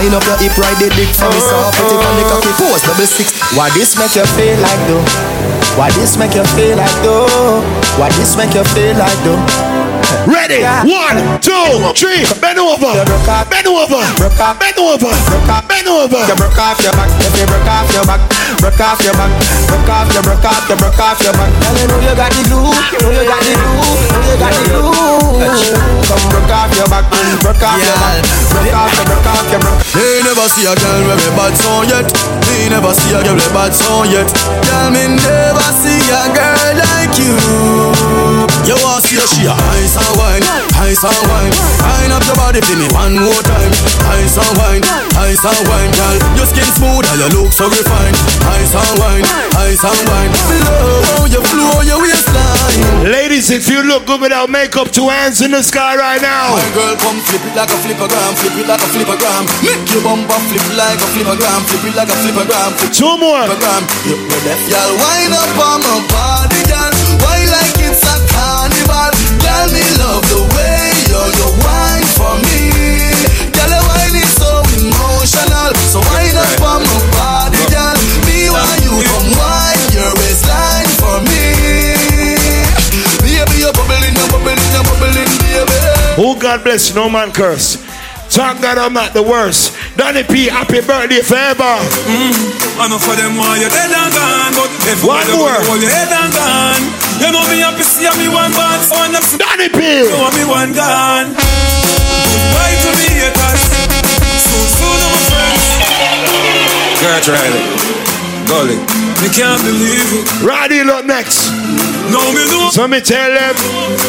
Wind 0.02 0.16
up 0.16 0.24
your 0.26 0.38
hip, 0.42 0.58
ride 0.58 0.80
the 0.80 0.90
dick 0.96 1.12
for 1.14 1.30
me 1.30 1.40
saw. 1.40 1.70
Put 1.76 1.92
it 1.92 2.02
on 2.02 2.16
the 2.18 2.24
cocky, 2.26 2.52
pose 2.58 2.82
double 2.82 3.06
six. 3.06 3.36
Why 3.54 3.70
this 3.76 3.98
make 3.98 4.16
you 4.16 4.26
feel 4.34 4.58
like 4.64 4.82
though? 4.88 5.06
Why 5.78 5.92
this 5.92 6.18
make 6.18 6.34
you 6.34 6.46
feel 6.56 6.78
like 6.78 6.96
though? 7.04 7.62
Why 8.00 8.10
this 8.18 8.36
make 8.36 8.54
you 8.56 8.64
feel 8.74 8.96
like 8.98 9.20
though? 9.28 9.95
Ready? 10.26 10.62
One, 10.86 11.18
two, 11.42 11.94
three. 11.94 12.26
Bend 12.42 12.60
over. 12.60 12.94
Bend 13.50 13.68
over. 13.68 14.02
Bend 14.60 14.78
over. 14.80 15.12
Bend 15.70 15.88
over. 15.88 16.22
You 16.26 16.36
broke 16.36 16.58
off 16.58 16.82
your 16.82 16.92
back, 16.94 17.10
if 17.22 17.34
you 17.38 17.46
broke 17.46 17.70
off 17.70 17.88
your 17.94 18.06
back, 18.06 18.22
broke 18.60 18.80
off 18.82 19.00
your 19.06 19.14
back, 19.14 19.32
broke 19.70 19.90
off 19.90 20.10
your, 20.14 20.24
broke 20.24 20.44
off 20.44 20.68
your, 20.68 20.78
broke 20.78 21.00
off 21.00 21.22
your 21.22 21.34
back. 21.34 21.50
Girl, 21.62 21.78
you 21.78 21.88
know 21.88 22.00
you 22.02 22.14
got 22.18 22.32
the 22.34 22.42
glue, 22.50 22.68
you 22.68 23.00
know 23.00 23.12
you 23.14 23.24
got 23.26 23.40
the 23.42 23.54
glue, 23.54 23.86
you 23.96 24.10
know 24.12 24.22
you 24.26 24.38
got 24.42 24.52
the 24.54 24.62
glue. 24.66 24.92
Come 26.06 26.26
broke 26.30 26.52
off 26.52 26.74
your 26.76 26.88
back, 26.90 27.06
broke 27.42 27.64
off 27.64 27.80
your 27.80 27.98
back, 28.02 28.22
broke 28.50 28.74
off 28.76 28.92
your, 28.98 29.06
broke 29.06 29.30
off 29.30 29.46
your, 29.52 29.62
broke. 29.62 29.80
Me 29.96 30.06
never 30.26 30.48
see 30.52 30.66
a 30.66 30.74
girl 30.74 31.02
with 31.06 31.22
me 31.22 31.30
bad 31.38 31.54
song 31.56 31.86
yet. 31.88 32.08
Me 32.50 32.70
never 32.70 32.94
see 32.94 33.14
a 33.14 33.22
girl 33.24 33.36
with 33.38 33.54
bad 33.54 33.72
song 33.74 34.10
yet. 34.10 34.28
Girl, 34.66 34.90
me 34.90 35.06
never 35.16 35.70
see 35.80 36.02
a 36.12 36.24
girl 36.34 36.76
like 36.82 37.14
you. 37.22 37.85
A 39.16 39.26
she 39.32 39.48
a 39.48 39.56
ice 39.80 39.96
and 39.96 40.12
wine, 40.20 40.44
ice 40.76 41.04
and 41.08 41.22
wine. 41.32 41.54
Wine 41.80 42.12
up 42.12 42.24
your 42.28 42.36
body 42.36 42.60
for 42.60 42.76
me 42.76 42.88
one 42.92 43.16
more 43.16 43.44
time. 43.48 43.72
Ice 44.12 44.36
and 44.36 44.54
wine, 44.60 44.84
ice 45.16 45.40
and 45.40 45.62
wine, 45.72 45.92
girl. 45.96 46.18
Your 46.36 46.48
skin 46.52 46.68
smooth 46.76 47.08
and 47.08 47.20
you 47.24 47.30
look 47.40 47.52
so 47.56 47.72
refined. 47.72 48.18
Ice 48.60 48.76
and 48.76 48.94
wine, 49.00 49.24
ice 49.56 49.84
and 49.88 50.02
wine. 50.12 50.32
Love 50.68 51.06
how 51.16 51.24
you 51.32 51.40
flow 51.48 51.80
your 51.88 52.04
waistline. 52.04 53.08
Ladies, 53.08 53.56
if 53.56 53.72
you 53.72 53.88
look 53.88 54.04
good 54.04 54.20
without 54.20 54.52
makeup, 54.52 54.92
two 54.92 55.08
hands 55.08 55.40
in 55.40 55.52
the 55.56 55.64
sky 55.64 55.96
right 55.96 56.20
now. 56.20 56.52
My 56.60 56.68
girl, 56.76 56.96
come 57.00 57.20
flip 57.24 57.40
it 57.48 57.56
like 57.56 57.72
a 57.72 57.78
flippergram, 57.88 58.32
flip 58.36 58.58
it 58.60 58.68
like 58.68 58.84
a 58.84 58.90
flippergram. 58.92 59.44
Make 59.64 59.96
your 59.96 60.04
bumper 60.04 60.40
flip 60.52 60.68
like 60.76 61.00
a 61.00 61.08
flippergram, 61.16 61.60
flip 61.72 61.88
it 61.88 61.96
like 61.96 62.12
a 62.12 62.18
flippergram. 62.20 62.70
Flip 62.84 62.92
Two 62.92 63.16
more. 63.16 63.48
Flippergram. 63.48 63.82
Know 64.12 64.40
that, 64.44 64.60
y'all 64.68 64.92
wind 65.00 65.32
up 65.32 65.56
on 65.56 65.80
my 65.88 66.04
body, 66.12 66.62
girl. 66.68 66.92
Why 67.24 67.48
like 67.48 67.85
it's 69.64 69.72
a 69.72 69.72
carnival? 69.72 69.72
Girl, 69.72 69.72
me 69.72 69.84
love 70.04 70.24
the 70.28 70.42
way 70.52 70.92
you 71.08 71.22
you 71.40 71.48
wine 71.64 72.08
for 72.16 72.34
me. 72.44 72.76
Girl, 73.56 73.72
your 73.72 73.84
wine 73.88 74.16
is 74.20 74.32
so 74.36 74.52
emotional. 74.76 75.72
So 75.88 76.00
wind 76.12 76.38
up 76.38 76.62
on 76.62 76.82
my 76.84 77.00
body, 77.16 77.64
girl. 77.72 77.96
Me 78.28 78.50
want 78.52 78.80
you 78.84 78.94
come 79.00 79.30
wine 79.40 79.82
your 79.96 80.12
waistline 80.20 80.90
for 81.00 81.18
me. 81.24 81.96
Baby, 83.24 83.56
you're 83.64 83.74
bubbling, 83.74 84.16
you're 84.16 84.32
bubbling, 84.32 84.60
you're 84.74 84.84
bubbling, 84.84 85.32
baby. 85.40 85.78
Oh, 86.18 86.38
God 86.40 86.64
bless 86.64 86.90
you, 86.90 86.96
no 86.96 87.10
man 87.10 87.32
curse. 87.32 87.78
Thank 88.32 88.62
God 88.62 88.78
I'm 88.78 88.94
not 88.94 89.14
the 89.14 89.22
worst. 89.24 89.76
Danny 89.96 90.24
P, 90.24 90.48
happy 90.50 90.82
birthday 90.82 91.22
forever. 91.22 91.78
Mm, 92.10 92.36
I 92.82 92.88
know 92.90 92.98
for 93.00 93.16
them 93.16 93.38
why 93.38 93.60
you're 93.62 93.70
dead 93.70 93.92
and 93.94 94.12
gone, 94.12 94.52
but 94.58 94.72
if 94.92 95.04
One 95.06 95.24
more. 95.32 95.56
hold 95.70 95.80
your 95.80 95.92
head 95.94 96.10
and 96.12 96.32
gone, 96.34 96.84
you 97.22 97.30
know 97.32 97.44
me 97.50 97.60
happy 97.64 97.84
see 97.84 98.10
me 98.20 98.28
one 98.28 98.52
bad 98.52 98.80
phone. 98.86 99.14
Danny 99.40 99.70
P, 99.70 99.80
you 99.80 100.10
know 100.12 100.30
me 100.36 100.44
one 100.46 100.72
gone. 100.74 101.32
Goodbye 101.36 102.76
to 102.84 102.90
me 103.00 103.08
haters. 103.20 103.62
Soon, 104.40 104.68
soon, 104.78 105.00
my 105.02 105.20
friends. 105.30 105.66
Gert 107.02 107.26
Riley, 107.28 107.64
Gully, 108.50 108.78
me 109.22 109.28
can't 109.32 109.62
believe 109.64 110.10
it. 110.20 110.26
Roddy, 110.44 110.84
look 110.84 111.06
next. 111.06 111.52
Now 112.12 112.22
me 112.32 112.46
know. 112.52 112.70
So 112.70 112.88
me 112.88 113.02
tell 113.02 113.32
them. 113.34 113.56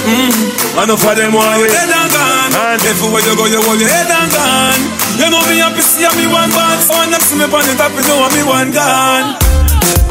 Mm. 0.05 0.85
Enough 0.85 1.07
of 1.09 1.17
them 1.17 1.33
want 1.33 1.61
you 1.61 1.69
dead 1.69 1.89
and 1.89 2.11
gone. 2.13 2.53
And 2.53 2.83
everywhere 2.85 3.23
you 3.25 3.35
go, 3.37 3.47
you 3.47 3.63
hold 3.63 3.81
your 3.81 3.89
head 3.89 4.11
and 4.11 4.29
gone. 4.29 4.81
You 5.17 5.31
know 5.33 5.41
me 5.49 5.59
happy 5.65 5.81
see 5.81 6.05
me 6.19 6.29
one 6.29 6.51
band. 6.53 6.81
So 6.85 6.93
when 6.99 7.11
them 7.11 7.21
see 7.25 7.37
me 7.41 7.45
on 7.49 7.65
the 7.65 7.75
top, 7.81 7.93
you 7.97 8.05
know 8.05 8.29
me 8.37 8.43
one 8.45 8.71
gone. 8.71 9.41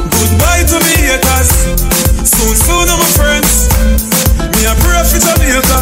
Goodbye 0.09 0.65
to 0.65 0.77
me 0.81 0.93
haters. 1.05 2.04
Soon, 2.25 2.57
soon. 2.57 2.85
Me 4.49 4.65
a 4.65 4.73
pray 4.81 5.03
for 5.05 5.21
Jamaica. 5.21 5.77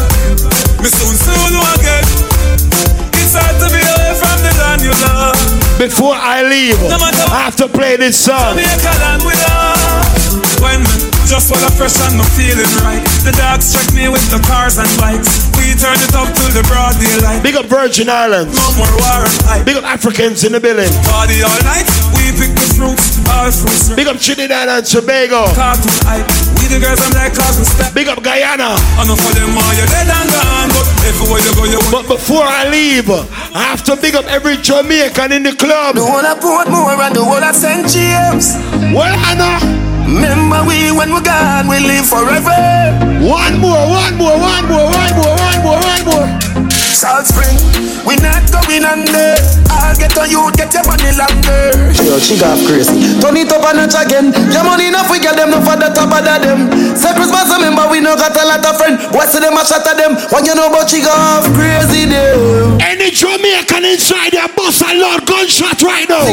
Me 0.76 0.88
soon, 0.92 1.16
soon, 1.16 1.56
again. 1.80 2.04
It's 3.16 3.32
hard 3.32 3.56
to 3.64 3.68
be 3.72 3.80
away 3.80 4.12
from 4.12 4.36
the 4.44 4.52
land 4.60 4.84
you 4.84 4.92
love. 5.08 5.32
Before 5.80 6.12
I 6.12 6.44
leave, 6.44 6.76
I 6.84 7.48
have 7.48 7.56
to 7.56 7.68
play 7.68 7.96
this 7.96 8.20
song. 8.20 8.60
Jamaica 8.60 8.92
land 9.00 9.22
we 9.24 9.32
love. 9.32 10.60
When 10.60 10.84
just 11.24 11.48
while 11.50 11.64
I 11.64 11.72
fresh 11.72 11.96
and 12.04 12.20
no 12.20 12.24
feeling 12.36 12.68
right. 12.84 13.00
The 13.24 13.32
dogs 13.32 13.72
check 13.72 13.88
me 13.96 14.12
with 14.12 14.28
the 14.28 14.36
cars 14.44 14.76
and 14.76 14.88
bikes. 15.00 15.48
We 15.56 15.72
turn 15.80 15.96
it 15.96 16.12
up 16.12 16.28
till 16.36 16.52
the 16.52 16.60
broad 16.68 17.00
daylight. 17.00 17.42
Big 17.42 17.56
up 17.56 17.66
Virgin 17.66 18.12
Islands. 18.12 18.52
No 18.52 18.84
more 18.84 18.92
war 19.00 19.24
and 19.24 19.36
hype. 19.48 19.64
Big 19.64 19.76
up 19.80 19.84
Africans 19.84 20.44
in 20.44 20.52
the 20.52 20.60
building. 20.60 20.92
Party 21.08 21.40
all 21.40 21.56
night. 21.64 21.88
We 22.74 22.80
pick 22.80 22.98
fruits, 22.98 23.22
all 23.30 23.50
fruits. 23.50 23.94
Big 23.94 24.06
up 24.06 24.18
Trinidad 24.18 24.68
and 24.68 24.84
Tobago. 24.84 25.46
Cartoon 25.54 25.94
hype. 26.02 26.26
We 26.58 26.66
the 26.66 26.82
girls 26.82 26.98
I'm 27.02 27.12
like 27.14 27.34
cause 27.34 27.58
we 27.58 27.64
step. 27.64 27.94
Big 27.94 28.08
up 28.08 28.22
Guyana. 28.22 28.74
Enough 28.98 29.20
for 29.20 29.32
them 29.34 29.54
all 29.54 29.74
you 29.74 29.86
dead 29.86 30.10
and 30.10 30.28
gone. 30.30 30.70
But 30.74 30.86
everywhere 31.06 31.40
you 31.44 31.52
go, 31.54 31.64
you 31.70 31.80
But 31.90 32.08
before 32.08 32.42
I 32.42 32.66
leave, 32.68 33.10
I 33.10 33.62
have 33.62 33.84
to 33.84 33.96
big 33.96 34.14
up 34.14 34.26
every 34.26 34.56
Jamaican 34.56 35.32
in 35.32 35.42
the 35.42 35.54
club. 35.54 35.94
The 35.94 36.02
one 36.02 36.26
I 36.26 36.34
put 36.34 36.70
more 36.70 36.90
and 36.90 37.14
the 37.14 37.22
one 37.22 37.42
I 37.44 37.52
St. 37.52 37.86
James. 37.86 38.58
Well, 38.90 39.14
I 39.14 39.34
know. 39.38 39.84
Remember 40.04 40.66
we 40.66 40.90
when 40.92 41.12
we're 41.12 41.24
gone, 41.24 41.66
we 41.66 41.78
live 41.80 42.06
forever. 42.06 42.58
One 43.22 43.58
more, 43.58 43.82
one 43.88 44.14
more, 44.18 44.36
one 44.36 44.66
more, 44.68 44.90
one 44.90 45.12
more, 45.14 45.34
one 45.38 45.60
more, 45.62 45.80
one 45.80 46.04
more. 46.04 46.53
Salt 47.04 47.28
Spring, 47.28 47.60
we 48.08 48.16
not 48.24 48.48
going 48.48 48.80
under. 48.80 49.36
I'll 49.68 49.92
get 49.92 50.16
on 50.16 50.24
you, 50.24 50.40
get 50.56 50.72
your 50.72 50.88
money 50.88 51.12
longer. 51.12 51.92
Yo, 52.00 52.16
she 52.16 52.40
got 52.40 52.56
crazy. 52.64 53.20
Turn 53.20 53.36
it 53.36 53.52
up 53.52 53.60
a 53.60 53.76
notch 53.76 53.92
again. 53.92 54.32
Your 54.48 54.64
money 54.64 54.88
enough, 54.88 55.12
we 55.12 55.20
get 55.20 55.36
them 55.36 55.52
no 55.52 55.60
for 55.60 55.76
the 55.76 55.92
top 55.92 56.08
of 56.08 56.24
them. 56.24 56.72
Say 56.96 57.12
Christmas, 57.12 57.52
remember 57.52 57.92
we 57.92 58.00
no 58.00 58.16
got 58.16 58.32
a 58.32 58.48
lot 58.48 58.64
of 58.64 58.80
friends. 58.80 59.04
What's 59.12 59.36
them 59.36 59.52
a 59.52 59.60
shot 59.68 59.84
at 59.84 60.00
them? 60.00 60.16
What 60.32 60.48
you 60.48 60.56
know 60.56 60.72
about 60.72 60.88
she 60.88 61.04
off 61.04 61.44
crazy 61.52 62.08
them? 62.08 62.80
Any 62.80 63.12
Jamaican 63.12 63.84
inside 63.84 64.32
there, 64.32 64.48
boss 64.56 64.80
a 64.80 64.96
loud 64.96 65.28
gunshot 65.28 65.84
right 65.84 66.08
now. 66.08 66.24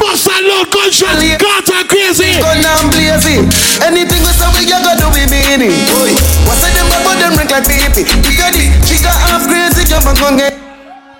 Boss 0.00 0.24
a 0.24 0.36
loud 0.40 0.72
gunshot. 0.72 1.20
Got 1.36 1.68
her 1.68 1.84
crazy. 1.84 2.40
Gun 2.40 2.64
and 2.64 2.88
blazy. 2.96 3.44
Anything 3.84 4.24
we 4.24 4.32
say 4.32 4.48
we 4.56 4.64
you 4.64 4.72
gotta 4.72 4.96
do 4.96 5.12
we 5.12 5.28
mean 5.28 5.68
it. 5.68 5.76
Boy, 5.92 6.16
what's 6.48 6.64
them 6.64 6.88
about 6.88 7.20
them 7.20 7.36
rank 7.36 7.52
like 7.52 7.68
baby? 7.68 8.08
We 8.24 8.40
got 8.40 8.56
it. 8.56 8.72
She 8.88 8.96
got 9.04 9.12
half 9.28 9.44
crazy, 9.44 9.73
jump 9.88 10.06
and 10.06 10.18
gun 10.18 10.36
get. 10.36 10.54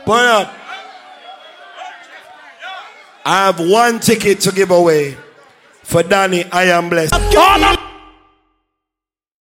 Boy 0.06 0.18
up. 0.18 0.52
I 3.26 3.46
have 3.46 3.58
one 3.58 4.00
ticket 4.00 4.40
to 4.40 4.52
give 4.52 4.70
away 4.70 5.16
for 5.82 6.02
Danny. 6.02 6.44
I 6.52 6.64
am 6.64 6.90
blessed. 6.90 7.14
All 7.14 7.64
of 7.64 7.73